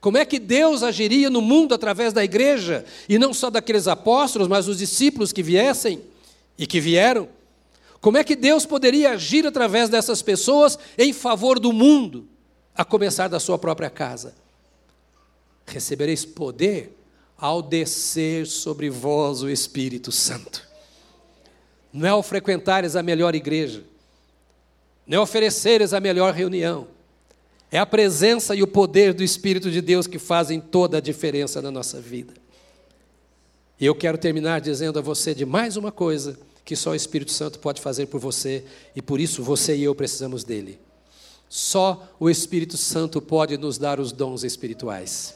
[0.00, 4.48] Como é que Deus agiria no mundo através da igreja, e não só daqueles apóstolos,
[4.48, 6.00] mas os discípulos que viessem
[6.58, 7.28] e que vieram?
[8.00, 12.26] Como é que Deus poderia agir através dessas pessoas em favor do mundo,
[12.74, 14.34] a começar da sua própria casa?
[15.66, 16.96] Recebereis poder
[17.38, 20.71] ao descer sobre vós o Espírito Santo
[21.92, 23.84] não é ao frequentares a melhor igreja,
[25.06, 26.88] não é ofereceres a melhor reunião,
[27.70, 31.60] é a presença e o poder do Espírito de Deus que fazem toda a diferença
[31.60, 32.34] na nossa vida.
[33.78, 37.32] E eu quero terminar dizendo a você de mais uma coisa que só o Espírito
[37.32, 38.64] Santo pode fazer por você
[38.94, 40.78] e por isso você e eu precisamos dele.
[41.48, 45.34] Só o Espírito Santo pode nos dar os dons espirituais.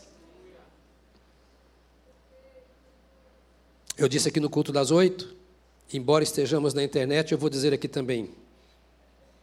[3.99, 5.36] Eu disse aqui no culto das oito
[5.93, 8.31] Embora estejamos na internet, eu vou dizer aqui também.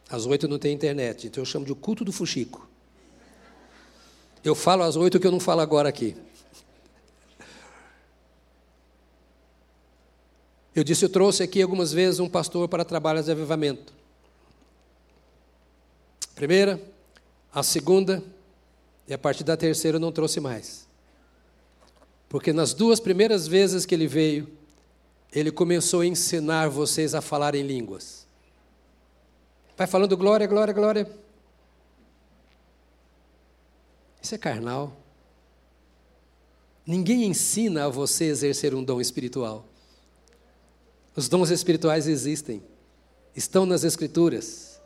[0.08, 2.68] Às oito não tem internet, então eu chamo de culto do fuxico.
[4.44, 6.14] Eu falo às oito que eu não falo agora aqui.
[10.74, 13.94] Eu disse, eu trouxe aqui algumas vezes um pastor para trabalhos de avivamento.
[16.34, 16.82] Primeira,
[17.52, 18.22] a segunda,
[19.06, 20.86] e a partir da terceira eu não trouxe mais.
[22.28, 24.48] Porque nas duas primeiras vezes que ele veio,
[25.34, 28.24] ele começou a ensinar vocês a falar em línguas.
[29.76, 31.10] Vai falando glória, glória, glória.
[34.22, 34.96] Isso é carnal.
[36.86, 39.66] Ninguém ensina a você exercer um dom espiritual.
[41.16, 42.62] Os dons espirituais existem,
[43.34, 44.80] estão nas Escrituras.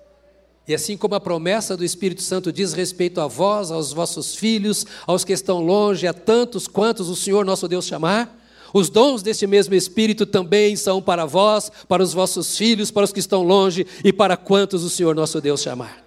[0.67, 4.87] E assim como a promessa do Espírito Santo diz respeito a vós, aos vossos filhos,
[5.07, 8.38] aos que estão longe, a tantos quantos o Senhor nosso Deus chamar,
[8.73, 13.13] os dons deste mesmo Espírito também são para vós, para os vossos filhos, para os
[13.13, 16.05] que estão longe e para quantos o Senhor nosso Deus chamar.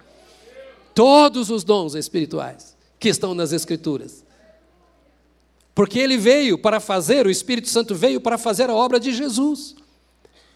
[0.94, 4.24] Todos os dons espirituais que estão nas Escrituras.
[5.74, 9.74] Porque ele veio para fazer, o Espírito Santo veio para fazer a obra de Jesus.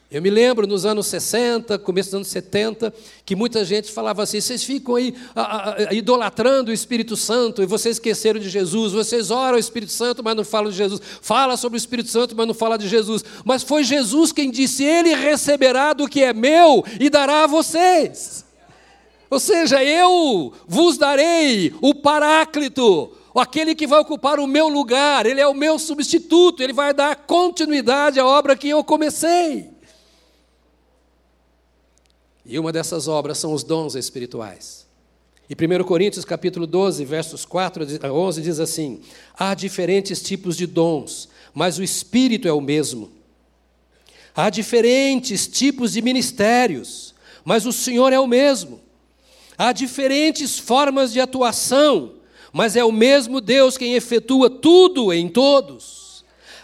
[0.09, 2.95] Eu me lembro nos anos 60, começo dos anos 70,
[3.25, 7.67] que muita gente falava assim: vocês ficam aí a, a, idolatrando o Espírito Santo e
[7.67, 8.93] vocês esqueceram de Jesus.
[8.93, 11.01] Vocês oram o Espírito Santo, mas não falam de Jesus.
[11.21, 13.25] Fala sobre o Espírito Santo, mas não fala de Jesus.
[13.45, 18.45] Mas foi Jesus quem disse: Ele receberá do que é meu e dará a vocês.
[19.29, 25.41] Ou seja, eu vos darei o Paráclito, aquele que vai ocupar o meu lugar, ele
[25.41, 29.76] é o meu substituto, ele vai dar continuidade à obra que eu comecei.
[32.47, 34.87] E uma dessas obras são os dons espirituais.
[35.49, 39.01] E 1 Coríntios capítulo 12, versos 4 a 11 diz assim:
[39.37, 43.11] Há diferentes tipos de dons, mas o espírito é o mesmo.
[44.35, 48.81] Há diferentes tipos de ministérios, mas o Senhor é o mesmo.
[49.59, 52.15] Há diferentes formas de atuação,
[52.53, 56.06] mas é o mesmo Deus quem efetua tudo em todos.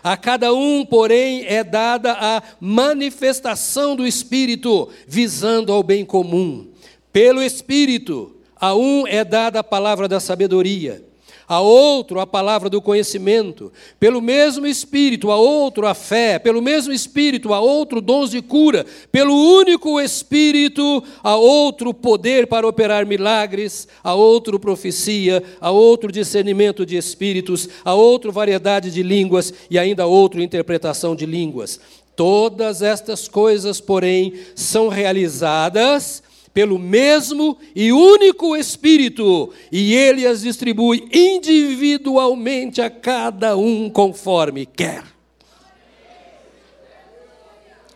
[0.03, 6.69] A cada um, porém, é dada a manifestação do Espírito, visando ao bem comum.
[7.13, 11.12] Pelo Espírito, a um é dada a palavra da sabedoria
[11.47, 16.93] a outro a palavra do conhecimento, pelo mesmo Espírito, a outro a fé, pelo mesmo
[16.93, 23.89] Espírito, a outro dons de cura, pelo único Espírito, a outro poder para operar milagres,
[24.03, 30.05] a outro profecia, a outro discernimento de espíritos, a outro variedade de línguas e ainda
[30.05, 31.81] a outro interpretação de línguas.
[32.15, 36.23] Todas estas coisas, porém, são realizadas
[36.53, 45.05] pelo mesmo e único Espírito, e ele as distribui individualmente a cada um conforme quer.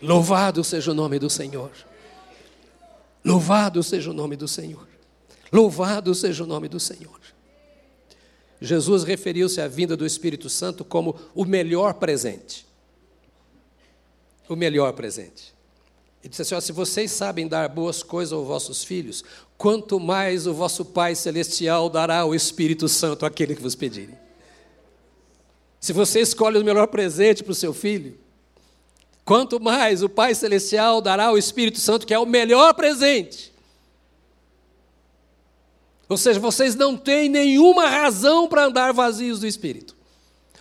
[0.00, 1.70] Louvado seja o nome do Senhor.
[3.24, 4.86] Louvado seja o nome do Senhor.
[5.52, 7.20] Louvado seja o nome do Senhor.
[8.60, 12.66] Jesus referiu-se à vinda do Espírito Santo como o melhor presente.
[14.48, 15.55] O melhor presente.
[16.22, 19.24] Ele disse assim: ó, se vocês sabem dar boas coisas aos vossos filhos,
[19.56, 24.18] quanto mais o vosso Pai Celestial dará o Espírito Santo àquele que vos pedirem.
[25.80, 28.18] Se você escolhe o melhor presente para o seu filho,
[29.26, 33.52] Quanto mais o Pai Celestial dará o Espírito Santo, que é o melhor presente.
[36.08, 39.96] Ou seja, vocês não têm nenhuma razão para andar vazios do Espírito,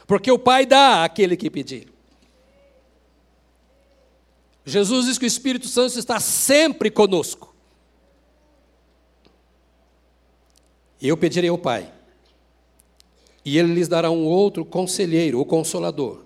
[0.07, 1.93] porque o Pai dá àquele que pedir.
[4.65, 7.53] Jesus diz que o Espírito Santo está sempre conosco.
[10.99, 11.91] E eu pedirei ao Pai,
[13.43, 16.23] e Ele lhes dará um outro conselheiro, o Consolador,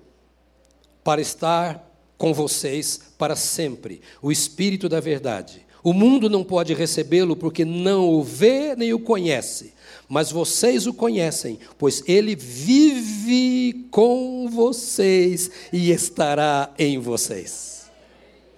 [1.04, 1.86] para estar
[2.18, 5.66] com vocês para sempre, o Espírito da Verdade.
[5.84, 9.74] O mundo não pode recebê-lo porque não o vê nem o conhece,
[10.08, 17.78] mas vocês o conhecem, pois ele vive com vocês e estará em vocês.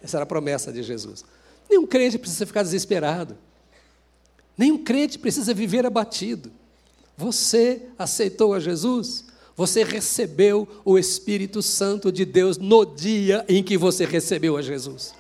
[0.04, 1.24] Essa era a promessa de Jesus.
[1.70, 3.38] Nenhum crente precisa ficar desesperado.
[4.58, 6.52] Nenhum crente precisa viver abatido.
[7.18, 9.26] Você aceitou a Jesus?
[9.56, 15.14] Você recebeu o Espírito Santo de Deus no dia em que você recebeu a Jesus.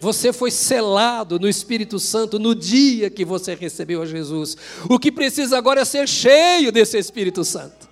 [0.00, 4.56] Você foi selado no Espírito Santo no dia que você recebeu a Jesus.
[4.88, 7.87] O que precisa agora é ser cheio desse Espírito Santo.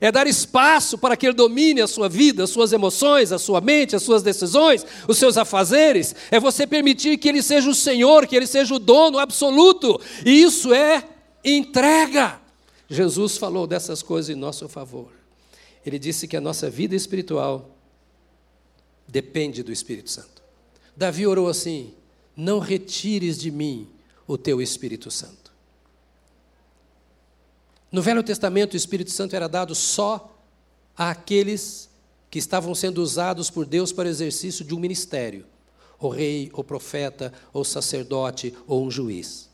[0.00, 3.60] É dar espaço para que ele domine a sua vida, as suas emoções, a sua
[3.60, 6.14] mente, as suas decisões, os seus afazeres.
[6.30, 10.00] É você permitir que ele seja o Senhor, que ele seja o dono absoluto.
[10.24, 11.02] E isso é
[11.44, 12.40] entrega.
[12.88, 15.10] Jesus falou dessas coisas em nosso favor.
[15.84, 17.70] Ele disse que a nossa vida espiritual
[19.08, 20.42] depende do Espírito Santo.
[20.96, 21.94] Davi orou assim:
[22.36, 23.88] Não retires de mim
[24.26, 25.45] o teu Espírito Santo.
[27.90, 30.36] No Velho Testamento, o Espírito Santo era dado só
[30.96, 31.88] àqueles
[32.30, 35.46] que estavam sendo usados por Deus para o exercício de um ministério:
[35.98, 39.48] o rei, o profeta, o sacerdote ou um juiz.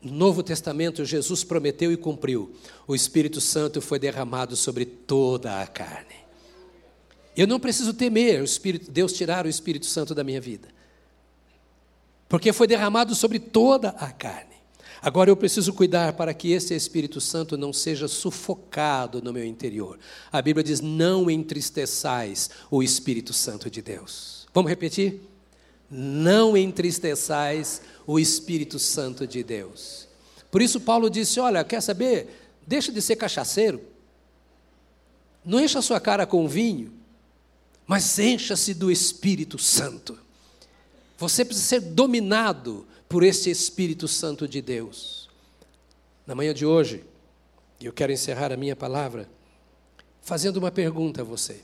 [0.00, 2.54] No Novo Testamento, Jesus prometeu e cumpriu:
[2.86, 6.14] o Espírito Santo foi derramado sobre toda a carne.
[7.36, 10.68] Eu não preciso temer o Espírito, Deus tirar o Espírito Santo da minha vida,
[12.28, 14.55] porque foi derramado sobre toda a carne.
[15.06, 20.00] Agora eu preciso cuidar para que esse Espírito Santo não seja sufocado no meu interior.
[20.32, 24.48] A Bíblia diz: não entristeçais o Espírito Santo de Deus.
[24.52, 25.20] Vamos repetir?
[25.88, 30.08] Não entristeçais o Espírito Santo de Deus.
[30.50, 32.50] Por isso, Paulo disse: Olha, quer saber?
[32.66, 33.80] Deixa de ser cachaceiro.
[35.44, 36.92] Não encha a sua cara com vinho,
[37.86, 40.25] mas encha-se do Espírito Santo.
[41.18, 45.30] Você precisa ser dominado por esse Espírito Santo de Deus.
[46.26, 47.04] Na manhã de hoje,
[47.80, 49.28] eu quero encerrar a minha palavra
[50.20, 51.62] fazendo uma pergunta a você: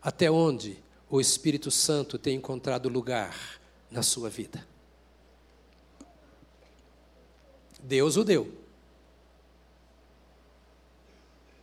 [0.00, 0.78] Até onde
[1.10, 3.60] o Espírito Santo tem encontrado lugar
[3.90, 4.66] na sua vida?
[7.82, 8.52] Deus o deu.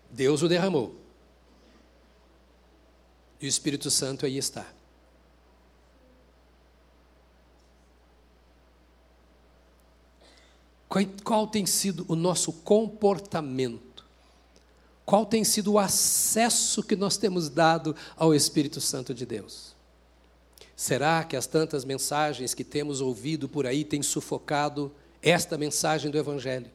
[0.10, 0.96] Deus o derramou.
[3.42, 4.66] E o Espírito Santo aí está.
[11.24, 14.06] Qual, tem sido o nosso comportamento?
[15.04, 19.74] Qual tem sido o acesso que nós temos dado ao Espírito Santo de Deus?
[20.76, 24.92] Será que as tantas mensagens que temos ouvido por aí têm sufocado
[25.22, 26.70] esta mensagem do Evangelho?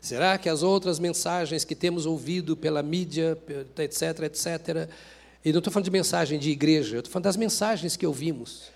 [0.00, 3.38] Será que as outras mensagens que temos ouvido pela mídia,
[3.78, 4.88] etc., etc.,
[5.44, 8.70] e não estou falando de mensagem de igreja, eu estou falando das mensagens que ouvimos.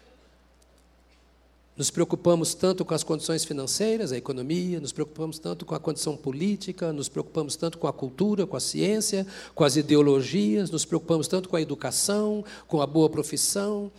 [1.76, 6.16] Nos preocupamos tanto com as condições financeiras, a economia, nos preocupamos tanto com a condição
[6.16, 11.26] política, nos preocupamos tanto com a cultura, com a ciência, com as ideologias, nos preocupamos
[11.26, 13.90] tanto com a educação, com a boa profissão.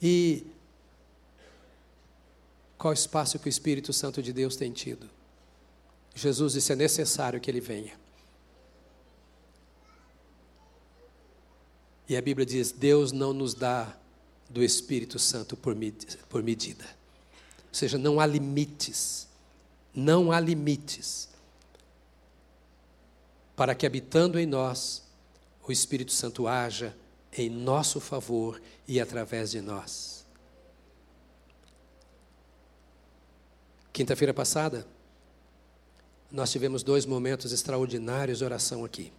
[0.00, 0.44] E
[2.82, 5.08] qual o espaço que o Espírito Santo de Deus tem tido.
[6.16, 7.92] Jesus disse: é necessário que ele venha.
[12.08, 13.96] E a Bíblia diz: Deus não nos dá
[14.50, 15.76] do Espírito Santo por,
[16.28, 16.84] por medida.
[17.72, 19.26] Ou seja, não há limites.
[19.94, 21.32] Não há limites
[23.62, 25.02] para que, habitando em nós,
[25.66, 26.96] o Espírito Santo haja
[27.32, 30.26] em nosso favor e através de nós.
[33.92, 34.86] Quinta-feira passada,
[36.30, 39.12] nós tivemos dois momentos extraordinários de oração aqui.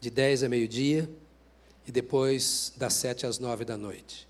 [0.00, 1.10] De 10 a meio-dia
[1.86, 4.28] e depois das 7 às 9 da noite.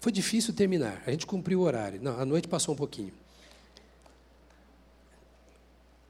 [0.00, 1.02] Foi difícil terminar.
[1.06, 2.00] A gente cumpriu o horário.
[2.00, 3.12] Não, a noite passou um pouquinho.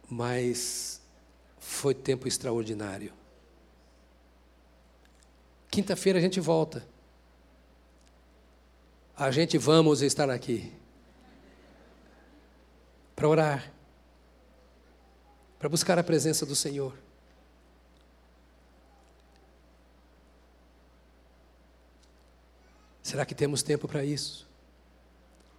[0.09, 1.01] Mas
[1.59, 3.13] foi tempo extraordinário.
[5.71, 6.87] Quinta-feira a gente volta.
[9.17, 10.73] A gente vamos estar aqui
[13.17, 13.73] para orar,
[15.59, 16.95] para buscar a presença do Senhor.
[23.09, 24.47] Será que temos tempo para isso?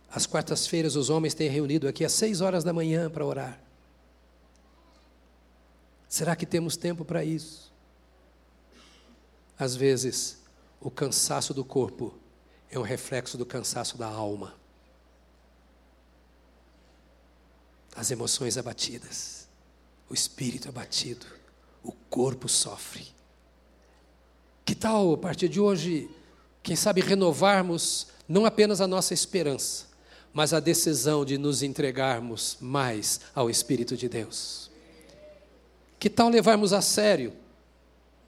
[0.08, 3.60] Às quartas-feiras, os homens têm reunido aqui às seis horas da manhã para orar.
[6.08, 7.74] Será que temos tempo para isso?
[9.58, 10.38] Às vezes,
[10.80, 12.14] o cansaço do corpo
[12.70, 14.54] é um reflexo do cansaço da alma.
[17.95, 19.47] As emoções abatidas,
[20.08, 21.26] o espírito abatido,
[21.82, 23.08] o corpo sofre.
[24.64, 26.12] Que tal, a partir de hoje,
[26.62, 29.88] quem sabe renovarmos não apenas a nossa esperança,
[30.32, 34.70] mas a decisão de nos entregarmos mais ao Espírito de Deus.
[35.97, 37.34] Que tal levarmos a sério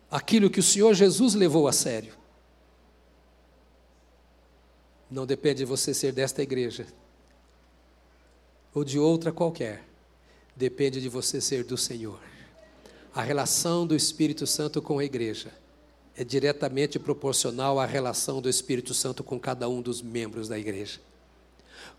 [0.10, 2.14] aquilo que o Senhor Jesus levou a sério?
[5.10, 6.88] Não depende de você ser desta igreja
[8.74, 9.84] ou de outra qualquer,
[10.56, 12.20] depende de você ser do Senhor.
[13.14, 15.52] A relação do Espírito Santo com a igreja
[16.16, 21.00] é diretamente proporcional à relação do Espírito Santo com cada um dos membros da igreja.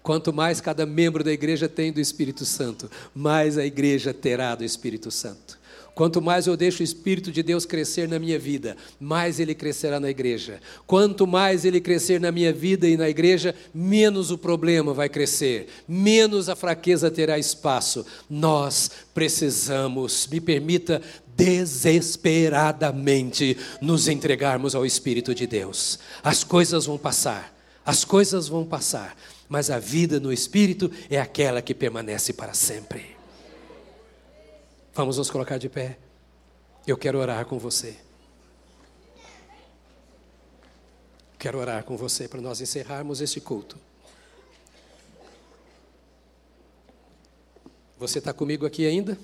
[0.02, 4.64] Quanto mais cada membro da igreja tem do Espírito Santo, mais a igreja terá do
[4.64, 5.62] Espírito Santo.
[5.94, 10.00] Quanto mais eu deixo o Espírito de Deus crescer na minha vida, mais ele crescerá
[10.00, 10.58] na igreja.
[10.86, 15.68] Quanto mais ele crescer na minha vida e na igreja, menos o problema vai crescer,
[15.86, 18.06] menos a fraqueza terá espaço.
[18.28, 21.02] Nós precisamos, me permita
[21.36, 25.98] desesperadamente nos entregarmos ao Espírito de Deus.
[26.22, 27.54] As coisas vão passar,
[27.84, 29.16] as coisas vão passar,
[29.48, 33.16] mas a vida no Espírito é aquela que permanece para sempre.
[34.94, 35.98] Vamos nos colocar de pé.
[36.86, 37.96] Eu quero orar com você.
[41.38, 43.76] Quero orar com você para nós encerrarmos este culto.
[47.98, 49.18] Você está comigo aqui ainda?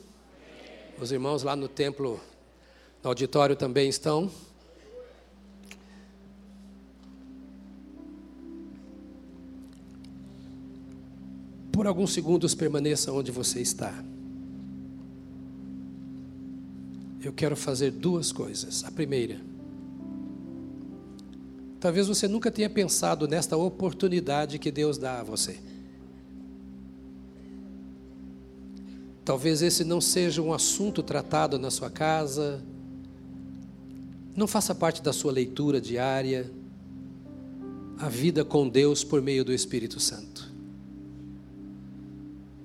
[1.01, 2.21] Os irmãos lá no templo,
[3.05, 4.29] no auditório também estão.
[11.71, 13.95] Por alguns segundos permaneça onde você está.
[17.23, 18.83] Eu quero fazer duas coisas.
[18.83, 19.41] A primeira,
[21.79, 25.78] talvez você nunca tenha pensado nesta oportunidade que Deus dá a você.
[29.29, 32.65] Talvez esse não seja um assunto tratado na sua casa,
[34.35, 36.51] não faça parte da sua leitura diária,
[37.99, 40.51] a vida com Deus por meio do Espírito Santo.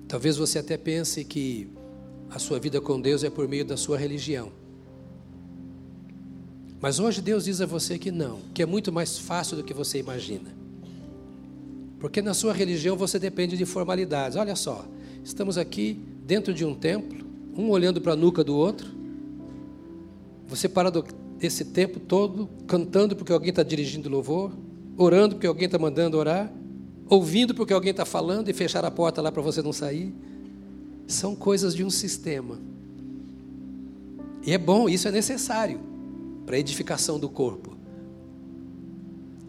[0.08, 1.68] Talvez você até pense que
[2.30, 4.50] a sua vida com Deus é por meio da sua religião.
[6.80, 9.74] Mas hoje Deus diz a você que não, que é muito mais fácil do que
[9.74, 10.50] você imagina.
[12.00, 14.38] Porque na sua religião você depende de formalidades.
[14.38, 14.86] Olha só,
[15.22, 17.24] estamos aqui dentro de um templo,
[17.56, 18.88] um olhando para a nuca do outro.
[20.48, 20.90] Você para
[21.40, 24.52] esse tempo todo cantando porque alguém está dirigindo louvor,
[24.96, 26.50] orando porque alguém está mandando orar,
[27.08, 30.14] ouvindo porque alguém está falando e fechar a porta lá para você não sair.
[31.06, 32.58] São coisas de um sistema.
[34.46, 35.80] E é bom, isso é necessário
[36.46, 37.76] para a edificação do corpo.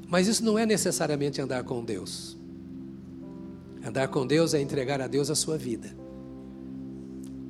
[0.08, 2.38] Mas isso não é necessariamente andar com Deus.
[3.86, 6.05] Andar com Deus é entregar a Deus a sua vida.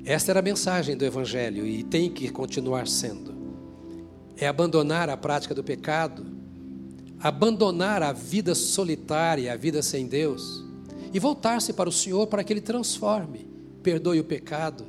[0.05, 3.33] Esta era a mensagem do Evangelho e tem que continuar sendo.
[4.37, 6.23] É abandonar a prática do pecado,
[7.19, 10.63] abandonar a vida solitária, a vida sem Deus,
[11.11, 13.47] e voltar-se para o Senhor para que Ele transforme,
[13.81, 14.85] perdoe o pecado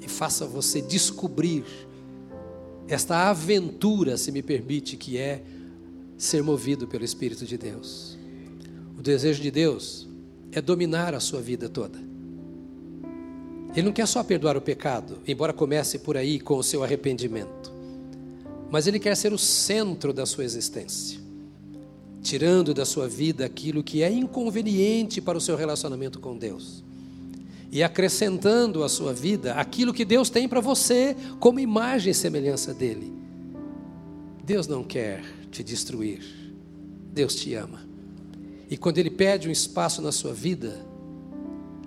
[0.00, 1.64] e faça você descobrir
[2.88, 5.42] esta aventura, se me permite, que é
[6.16, 8.16] ser movido pelo Espírito de Deus.
[8.96, 10.08] O desejo de Deus
[10.50, 12.05] é dominar a sua vida toda.
[13.76, 17.70] Ele não quer só perdoar o pecado, embora comece por aí com o seu arrependimento,
[18.70, 21.20] mas ele quer ser o centro da sua existência,
[22.22, 26.82] tirando da sua vida aquilo que é inconveniente para o seu relacionamento com Deus
[27.70, 32.72] e acrescentando à sua vida aquilo que Deus tem para você como imagem e semelhança
[32.72, 33.12] dele.
[34.42, 36.22] Deus não quer te destruir,
[37.12, 37.84] Deus te ama.
[38.70, 40.86] E quando Ele pede um espaço na sua vida,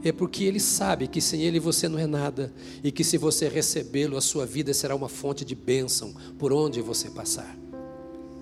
[0.04, 3.48] é porque Ele sabe que sem Ele você não é nada e que se você
[3.48, 7.58] recebê-lo, a sua vida será uma fonte de bênção por onde você passar.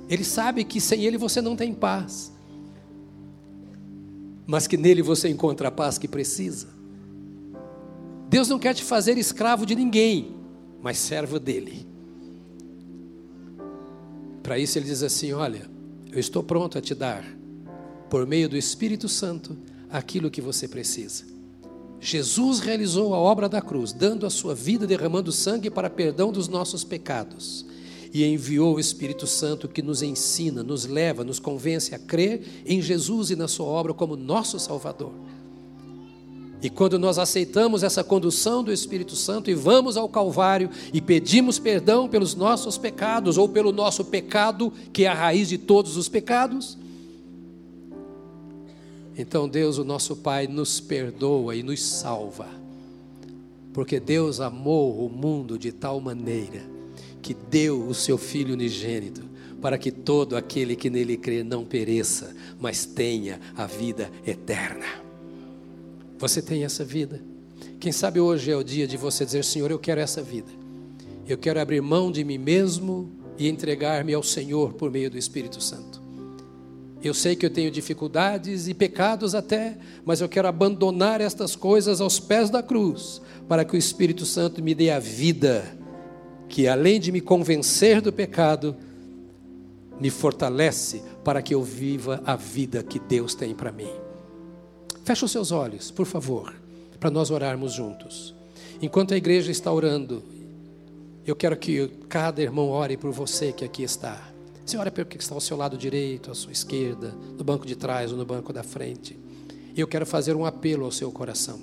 [0.10, 2.32] Ele sabe que sem Ele você não tem paz.
[4.48, 6.70] mas que nele você encontra a paz que precisa.
[8.30, 10.36] Deus não quer te fazer escravo de ninguém,
[10.82, 11.86] mas servo dele.
[14.42, 15.70] Para isso ele diz assim: Olha,
[16.12, 17.26] eu estou pronto a te dar,
[18.10, 19.58] por meio do Espírito Santo,
[19.90, 21.26] aquilo que você precisa.
[22.00, 26.48] Jesus realizou a obra da cruz, dando a sua vida, derramando sangue para perdão dos
[26.48, 27.66] nossos pecados.
[28.14, 32.82] E enviou o Espírito Santo que nos ensina, nos leva, nos convence a crer em
[32.82, 35.12] Jesus e na sua obra como nosso Salvador.
[36.62, 41.60] E quando nós aceitamos essa condução do Espírito Santo e vamos ao Calvário e pedimos
[41.60, 46.10] perdão pelos nossos pecados ou pelo nosso pecado, que é a raiz de todos os
[46.10, 46.78] pecados,
[49.18, 52.48] então Deus, o nosso Pai, nos perdoa e nos salva.
[53.74, 56.62] Porque Deus amou o mundo de tal maneira
[57.22, 59.24] que deu o seu Filho unigênito,
[59.62, 64.86] para que todo aquele que nele crê não pereça, mas tenha a vida eterna.
[66.20, 67.22] Você tem essa vida.
[67.80, 70.52] Quem sabe hoje é o dia de você dizer: Senhor, eu quero essa vida.
[71.28, 75.62] Eu quero abrir mão de mim mesmo e entregar-me ao Senhor por meio do Espírito
[75.62, 75.97] Santo.
[77.04, 82.02] Eu sei que eu tenho dificuldades e pecados até, mas eu quero abandonar estas coisas
[82.02, 85.78] aos pés da cruz, para que o Espírito Santo me dê a vida,
[86.50, 88.76] que além de me convencer do pecado,
[90.00, 93.92] me fortalece para que eu viva a vida que Deus tem para mim.
[95.04, 96.54] Feche os seus olhos, por favor,
[97.00, 98.36] para nós orarmos juntos.
[98.82, 100.24] Enquanto a igreja está orando,
[101.26, 104.37] eu quero que cada irmão ore por você que aqui está.
[104.68, 107.74] Você ora pelo que está ao seu lado direito, à sua esquerda, no banco de
[107.74, 109.18] trás ou no banco da frente.
[109.74, 111.58] E eu quero fazer um apelo ao seu coração.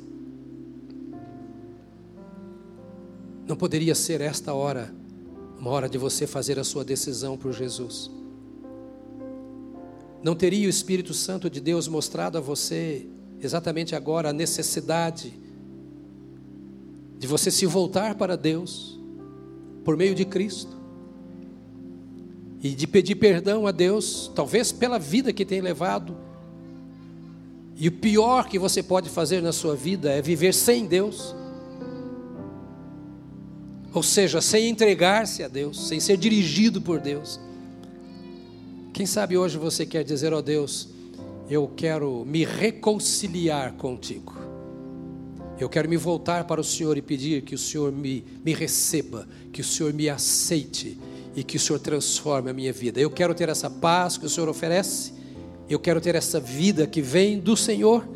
[3.47, 4.91] Não poderia ser esta hora
[5.59, 8.11] uma hora de você fazer a sua decisão por Jesus?
[10.23, 13.07] Não teria o Espírito Santo de Deus mostrado a você
[13.39, 15.39] exatamente agora a necessidade
[17.19, 18.99] de você se voltar para Deus
[19.85, 20.84] por meio de Cristo
[22.65, 26.17] e de pedir perdão a Deus, talvez pela vida que tem levado.
[27.77, 31.37] E o pior que você pode fazer na sua vida é viver sem Deus.
[33.93, 37.39] Ou seja, sem entregar-se a Deus, sem ser dirigido por Deus.
[38.95, 40.89] Quem sabe hoje você quer dizer, ó oh Deus,
[41.51, 44.35] eu quero me reconciliar contigo.
[45.61, 49.29] Eu quero me voltar para o Senhor e pedir que o Senhor me, me receba,
[49.53, 50.97] que o Senhor me aceite
[51.35, 53.01] e que o Senhor transforme a minha vida.
[53.01, 55.13] Eu quero ter essa paz que o Senhor oferece,
[55.69, 58.07] eu quero ter essa vida que vem do Senhor,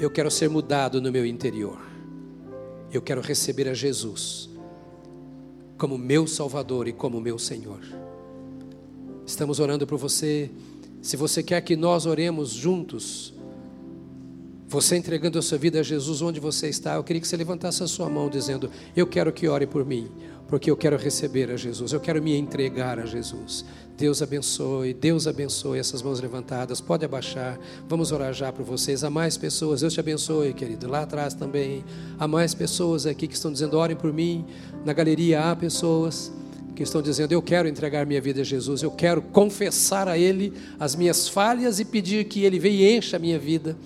[0.00, 1.78] eu quero ser mudado no meu interior.
[2.92, 4.48] Eu quero receber a Jesus
[5.76, 7.80] como meu Salvador e como meu Senhor.
[9.26, 10.50] Estamos orando por você.
[11.02, 13.34] Se você quer que nós oremos juntos,
[14.68, 17.82] você entregando a sua vida a Jesus onde você está, eu queria que você levantasse
[17.82, 20.08] a sua mão dizendo: Eu quero que ore por mim,
[20.48, 23.64] porque eu quero receber a Jesus, eu quero me entregar a Jesus.
[23.96, 26.80] Deus abençoe, Deus abençoe essas mãos levantadas.
[26.80, 27.58] Pode abaixar,
[27.88, 29.02] vamos orar já por vocês.
[29.02, 30.88] Há mais pessoas, Deus te abençoe, querido.
[30.88, 31.82] Lá atrás também,
[32.18, 34.44] há mais pessoas aqui que estão dizendo: orem por mim.
[34.84, 36.32] Na galeria há pessoas
[36.74, 40.52] que estão dizendo: Eu quero entregar minha vida a Jesus, eu quero confessar a Ele
[40.78, 43.76] as minhas falhas e pedir que Ele venha e encha a minha vida.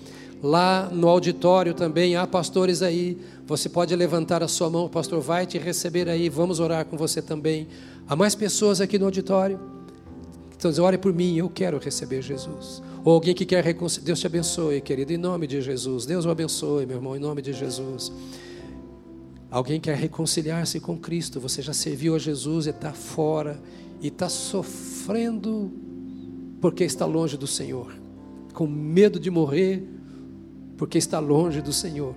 [0.41, 3.17] Lá no auditório também há pastores aí.
[3.45, 6.29] Você pode levantar a sua mão, o pastor vai te receber aí.
[6.29, 7.67] Vamos orar com você também.
[8.07, 9.59] Há mais pessoas aqui no auditório.
[10.55, 12.81] Então, ore por mim, eu quero receber Jesus.
[13.03, 14.05] Ou alguém que quer reconciliar.
[14.05, 16.05] Deus te abençoe, querido, em nome de Jesus.
[16.05, 18.11] Deus o abençoe, meu irmão, em nome de Jesus.
[19.49, 23.59] Alguém quer reconciliar-se com Cristo, você já serviu a Jesus e está fora,
[23.99, 25.71] e está sofrendo
[26.61, 27.93] porque está longe do Senhor,
[28.53, 29.83] com medo de morrer,
[30.81, 32.15] porque está longe do Senhor.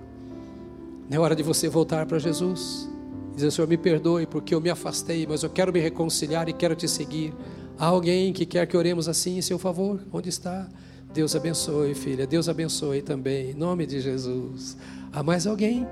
[1.07, 2.89] Não é hora de você voltar para Jesus,
[3.35, 6.75] dizer: Senhor, me perdoe porque eu me afastei, mas eu quero me reconciliar e quero
[6.75, 7.31] te seguir.
[7.77, 9.99] Há alguém que quer que oremos assim em seu favor?
[10.11, 10.67] Onde está?
[11.13, 12.25] Deus abençoe, filha.
[12.25, 14.75] Deus abençoe também, em nome de Jesus.
[15.13, 15.85] Há mais alguém?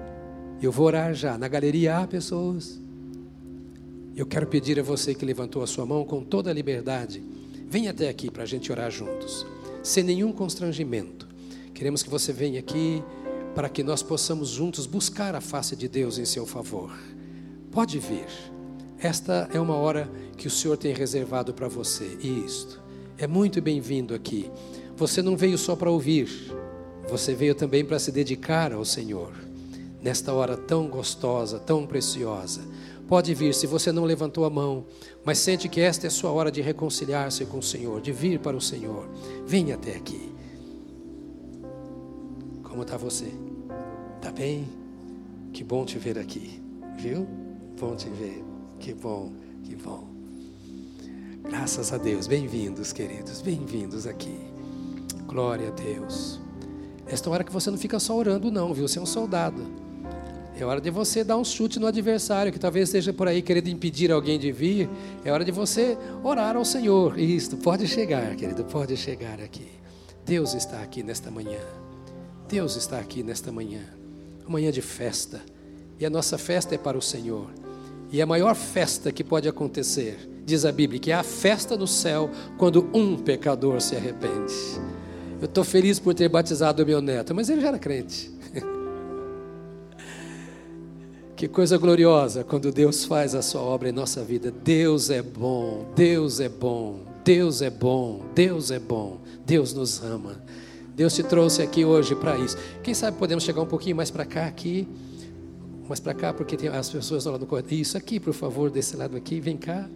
[0.59, 1.37] Eu vou orar já.
[1.37, 2.81] Na galeria há pessoas.
[4.15, 7.21] Eu quero pedir a você que levantou a sua mão com toda a liberdade.
[7.69, 9.45] Venha até aqui para a gente orar juntos,
[9.83, 11.32] sem nenhum constrangimento.
[11.83, 13.03] Queremos que você venha aqui
[13.53, 16.97] para que nós possamos juntos buscar a face de Deus em seu favor.
[17.73, 18.25] Pode vir.
[18.97, 22.05] Esta é uma hora que o Senhor tem reservado para você.
[22.21, 22.81] Isto.
[23.17, 24.49] É muito bem-vindo aqui.
[24.95, 26.29] Você não veio só para ouvir,
[27.09, 29.33] você veio também para se dedicar ao Senhor
[30.01, 32.61] nesta hora tão gostosa, tão preciosa.
[33.09, 34.85] Pode vir, se você não levantou a mão,
[35.25, 38.39] mas sente que esta é a sua hora de reconciliar-se com o Senhor, de vir
[38.39, 39.05] para o Senhor.
[39.45, 40.31] Venha até aqui.
[42.73, 43.31] Como está você?
[44.19, 44.67] Tá bem?
[45.53, 46.59] Que bom te ver aqui,
[46.97, 47.27] viu?
[47.79, 48.43] Bom te ver.
[48.79, 49.31] Que bom,
[49.63, 50.07] que bom.
[51.43, 52.25] Graças a Deus.
[52.25, 53.43] Bem-vindos, queridos.
[53.43, 54.39] Bem-vindos aqui.
[55.27, 56.41] Glória a Deus.
[57.05, 58.87] Esta hora que você não fica só orando, não, viu?
[58.87, 59.63] Você é um soldado.
[60.59, 63.67] É hora de você dar um chute no adversário, que talvez esteja por aí querendo
[63.67, 64.89] impedir alguém de vir.
[65.23, 67.19] É hora de você orar ao Senhor.
[67.19, 69.67] Isto, pode chegar, querido, pode chegar aqui.
[70.25, 71.82] Deus está aqui nesta manhã.
[72.53, 73.81] Deus está aqui nesta manhã.
[74.47, 75.41] Manhã de festa.
[75.99, 77.49] E a nossa festa é para o Senhor.
[78.11, 81.87] E a maior festa que pode acontecer, diz a Bíblia, que é a festa no
[81.87, 84.53] céu quando um pecador se arrepende.
[85.41, 88.31] Eu estou feliz por ter batizado o meu neto, mas ele já era crente.
[91.35, 94.51] que coisa gloriosa quando Deus faz a sua obra em nossa vida.
[94.51, 100.39] Deus é bom, Deus é bom, Deus é bom, Deus é bom, Deus nos ama.
[100.95, 102.57] Deus te trouxe aqui hoje para isso.
[102.83, 104.87] Quem sabe podemos chegar um pouquinho mais para cá aqui,
[105.87, 107.73] mais para cá, porque tem as pessoas lá no corredor.
[107.73, 109.87] Isso aqui, por favor, desse lado aqui, vem cá.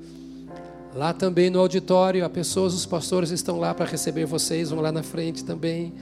[0.95, 4.91] Lá também no auditório, há pessoas, os pastores estão lá para receber vocês, vão lá
[4.91, 5.93] na frente também.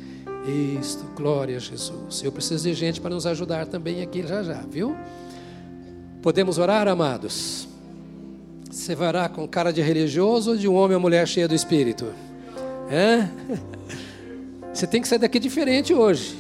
[0.79, 2.23] Isto, glória a Jesus.
[2.23, 4.95] Eu preciso de gente para nos ajudar também aqui já já, viu?
[6.21, 7.67] Podemos orar, amados?
[8.71, 11.55] Você vai orar com cara de religioso ou de um homem ou mulher cheia do
[11.55, 12.05] Espírito?
[12.89, 13.27] É?
[14.76, 16.38] Você tem que sair daqui diferente hoje.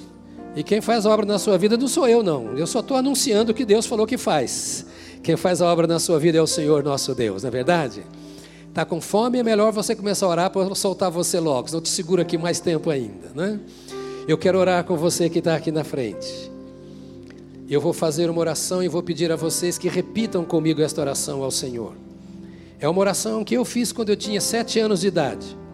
[0.57, 2.57] E quem faz a obra na sua vida não sou eu, não.
[2.57, 4.85] Eu só estou anunciando o que Deus falou que faz.
[5.23, 8.03] Quem faz a obra na sua vida é o Senhor nosso Deus, não é verdade?
[8.67, 11.87] Está com fome, é melhor você começar a orar para soltar você logo, senão te
[11.87, 13.31] segura aqui mais tempo ainda.
[13.33, 13.57] Né?
[14.27, 16.51] Eu quero orar com você que está aqui na frente.
[17.69, 21.41] Eu vou fazer uma oração e vou pedir a vocês que repitam comigo esta oração
[21.41, 21.93] ao Senhor.
[22.81, 25.64] É uma oração que eu fiz quando eu tinha sete anos de idade.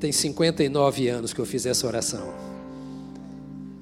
[0.00, 2.32] Tem 59 anos que eu fiz essa oração.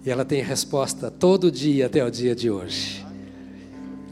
[0.04, 3.04] E ela tem resposta todo dia até o dia de hoje.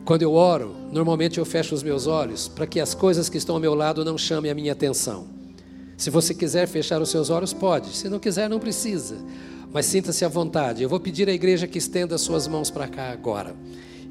[0.04, 3.54] Quando eu oro, normalmente eu fecho os meus olhos para que as coisas que estão
[3.54, 5.26] ao meu lado não chamem a minha atenção.
[5.96, 7.96] Se você quiser fechar os seus olhos, pode.
[7.96, 9.16] Se não quiser, não precisa.
[9.72, 10.82] Mas sinta-se à vontade.
[10.82, 13.54] Eu vou pedir à igreja que estenda as suas mãos para cá agora.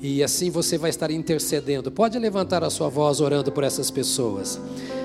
[0.02, 1.92] E assim você vai estar intercedendo.
[1.92, 4.60] Pode levantar a sua voz orando por essas pessoas.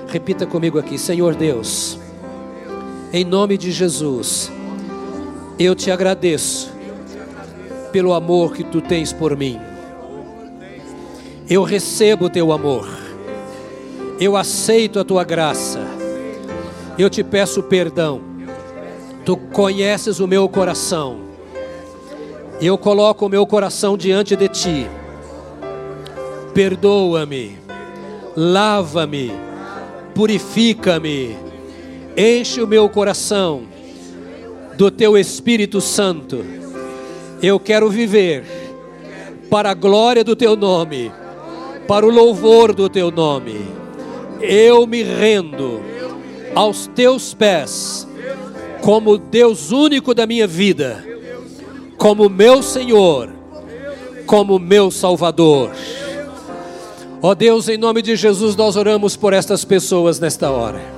[0.09, 1.99] Repita comigo aqui: Senhor Deus,
[3.13, 4.53] em nome de Jesus,
[5.59, 6.71] eu te agradeço
[7.91, 9.59] pelo amor que tu tens por mim.
[11.49, 12.87] Eu recebo o teu amor.
[14.21, 15.81] Eu aceito a tua graça.
[16.99, 18.21] Eu te peço perdão.
[19.25, 21.21] Tu conheces o meu coração.
[22.61, 24.87] Eu coloco o meu coração diante de ti.
[26.53, 27.57] Perdoa-me.
[28.37, 29.33] Lava-me.
[30.15, 31.48] Purifica-me.
[32.19, 33.63] Enche o meu coração
[34.77, 36.45] do teu Espírito Santo.
[37.41, 38.45] Eu quero viver
[39.49, 41.13] para a glória do teu nome
[41.89, 43.67] para o louvor do teu nome.
[44.43, 45.81] Eu me rendo
[46.55, 48.07] aos teus pés,
[48.83, 51.03] como Deus único da minha vida,
[51.97, 53.33] como meu Senhor,
[54.27, 55.71] como meu Salvador.
[57.23, 60.98] Ó Deus, em nome de Jesus, nós oramos por estas pessoas nesta hora.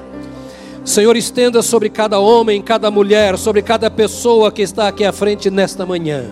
[0.84, 5.50] Senhor, estenda sobre cada homem, cada mulher, sobre cada pessoa que está aqui à frente
[5.50, 6.24] nesta manhã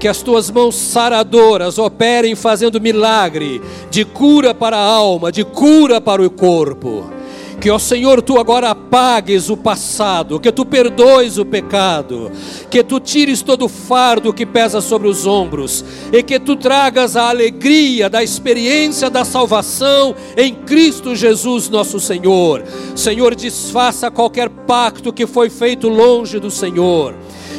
[0.00, 3.60] que as tuas mãos saradoras operem fazendo milagre
[3.90, 7.19] de cura para a alma, de cura para o corpo.
[7.60, 12.32] Que, ó Senhor, tu agora apagues o passado, que tu perdoes o pecado,
[12.70, 17.16] que tu tires todo o fardo que pesa sobre os ombros, e que tu tragas
[17.16, 22.64] a alegria da experiência da salvação em Cristo Jesus, nosso Senhor.
[22.96, 27.14] Senhor, desfaça qualquer pacto que foi feito longe do Senhor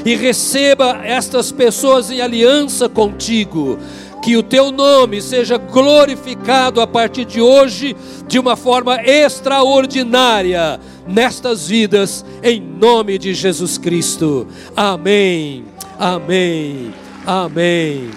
[0.06, 3.78] e receba estas pessoas em aliança contigo.
[4.22, 7.96] Que o teu nome seja glorificado a partir de hoje
[8.28, 14.48] de uma forma extraordinária nestas vidas, em nome de Jesus Cristo.
[14.76, 15.66] Amém,
[15.98, 16.94] amém,
[17.26, 18.10] amém.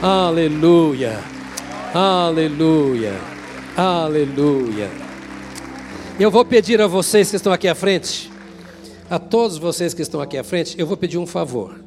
[0.00, 1.18] Aleluia,
[1.92, 3.14] aleluia,
[3.76, 4.90] aleluia.
[6.20, 8.32] Eu vou pedir a vocês que estão aqui à frente
[9.12, 11.78] a todos vocês que estão aqui à frente, eu vou pedir um favor.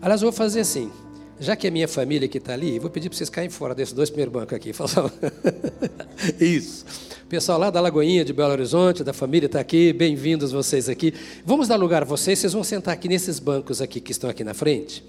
[0.00, 0.92] Aliás, eu vou fazer assim.
[1.40, 3.94] Já que é minha família que está ali, vou pedir para vocês caírem fora desses
[3.94, 4.72] dois primeiros bancos aqui.
[6.40, 6.84] Isso.
[7.28, 11.14] Pessoal lá da Lagoinha de Belo Horizonte, da família está aqui, bem-vindos vocês aqui.
[11.44, 14.42] Vamos dar lugar a vocês, vocês vão sentar aqui nesses bancos aqui que estão aqui
[14.42, 15.04] na frente,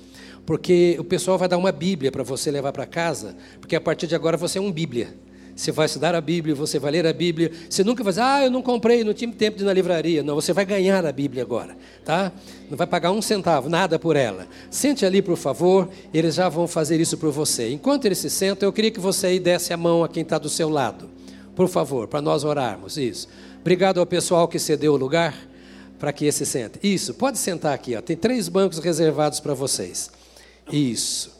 [0.46, 4.06] porque o pessoal vai dar uma Bíblia para você levar para casa, porque a partir
[4.06, 5.16] de agora você é um Bíblia.
[5.60, 7.52] Você vai estudar a Bíblia, você vai ler a Bíblia.
[7.70, 10.24] Você nunca vai dizer, ah, eu não comprei, não tive tempo de ir na livraria.
[10.24, 12.32] Não, você vai ganhar a Bíblia agora, tá?
[12.70, 14.48] Não vai pagar um centavo, nada por ela.
[14.72, 17.74] Sente ali, por favor, eles já vão fazer isso por você.
[17.74, 20.38] Enquanto eles se sentam, eu queria que você aí desse a mão a quem está
[20.38, 21.10] do seu lado.
[21.58, 22.96] Por favor, para nós orarmos.
[22.96, 23.28] Isso.
[23.60, 25.36] Obrigado ao pessoal que cedeu o lugar
[26.00, 26.80] para que esse sente.
[26.82, 28.02] Isso, pode sentar aqui, ó.
[28.02, 30.10] tem três bancos reservados para vocês.
[30.72, 31.38] Isso.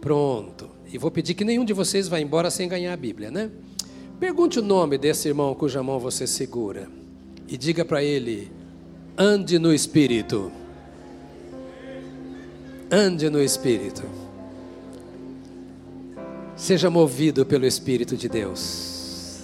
[0.00, 0.77] Pronto.
[0.92, 3.50] E vou pedir que nenhum de vocês vá embora sem ganhar a Bíblia, né?
[4.18, 6.88] Pergunte o nome desse irmão cuja mão você segura
[7.46, 8.50] e diga para ele:
[9.16, 10.50] ande no Espírito.
[12.90, 14.02] Ande no Espírito.
[16.56, 19.42] Seja movido pelo Espírito de Deus.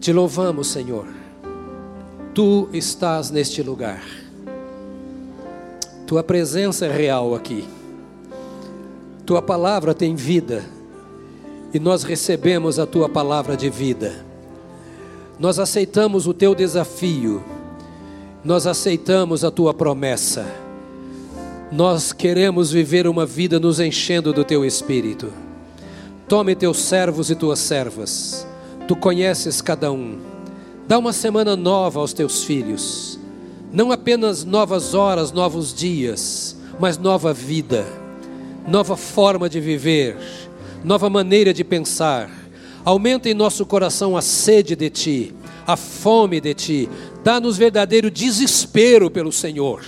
[0.00, 1.06] Te louvamos, Senhor.
[2.34, 4.02] Tu estás neste lugar.
[6.06, 7.68] Tua presença é real aqui.
[9.24, 10.64] Tua palavra tem vida
[11.72, 14.24] e nós recebemos a tua palavra de vida.
[15.38, 17.42] Nós aceitamos o teu desafio,
[18.44, 20.46] nós aceitamos a tua promessa.
[21.72, 25.32] Nós queremos viver uma vida nos enchendo do teu espírito.
[26.28, 28.46] Tome teus servos e tuas servas,
[28.88, 30.18] tu conheces cada um.
[30.88, 33.18] Dá uma semana nova aos teus filhos,
[33.72, 37.99] não apenas novas horas, novos dias, mas nova vida
[38.70, 40.16] nova forma de viver,
[40.84, 42.30] nova maneira de pensar.
[42.84, 45.34] Aumenta em nosso coração a sede de Ti,
[45.66, 46.88] a fome de Ti.
[47.24, 49.84] Dá-nos verdadeiro desespero pelo Senhor.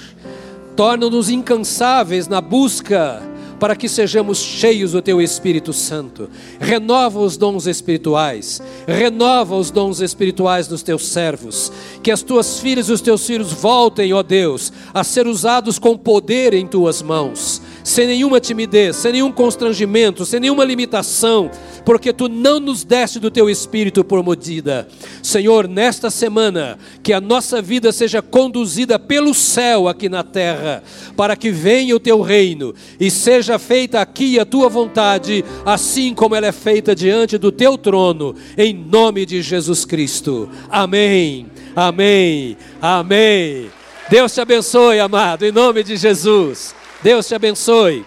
[0.75, 3.23] Torna-nos incansáveis na busca
[3.61, 6.29] para que sejamos cheios do Teu Espírito Santo.
[6.59, 11.73] Renova os dons espirituais, renova os dons espirituais dos Teus servos.
[12.03, 15.97] Que as Tuas filhas e os Teus filhos voltem, ó Deus, a ser usados com
[15.97, 21.51] poder em Tuas mãos sem nenhuma timidez, sem nenhum constrangimento, sem nenhuma limitação,
[21.85, 24.87] porque tu não nos deste do teu espírito por medida.
[25.23, 30.83] Senhor, nesta semana, que a nossa vida seja conduzida pelo céu aqui na terra,
[31.17, 36.35] para que venha o teu reino e seja feita aqui a tua vontade, assim como
[36.35, 40.49] ela é feita diante do teu trono, em nome de Jesus Cristo.
[40.71, 41.47] Amém.
[41.75, 42.57] Amém.
[42.81, 43.71] Amém.
[44.09, 46.75] Deus te abençoe, amado, em nome de Jesus.
[47.03, 48.05] Deus te abençoe.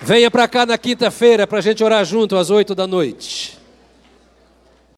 [0.00, 3.57] Venha para cá na quinta-feira para a gente orar junto às oito da noite.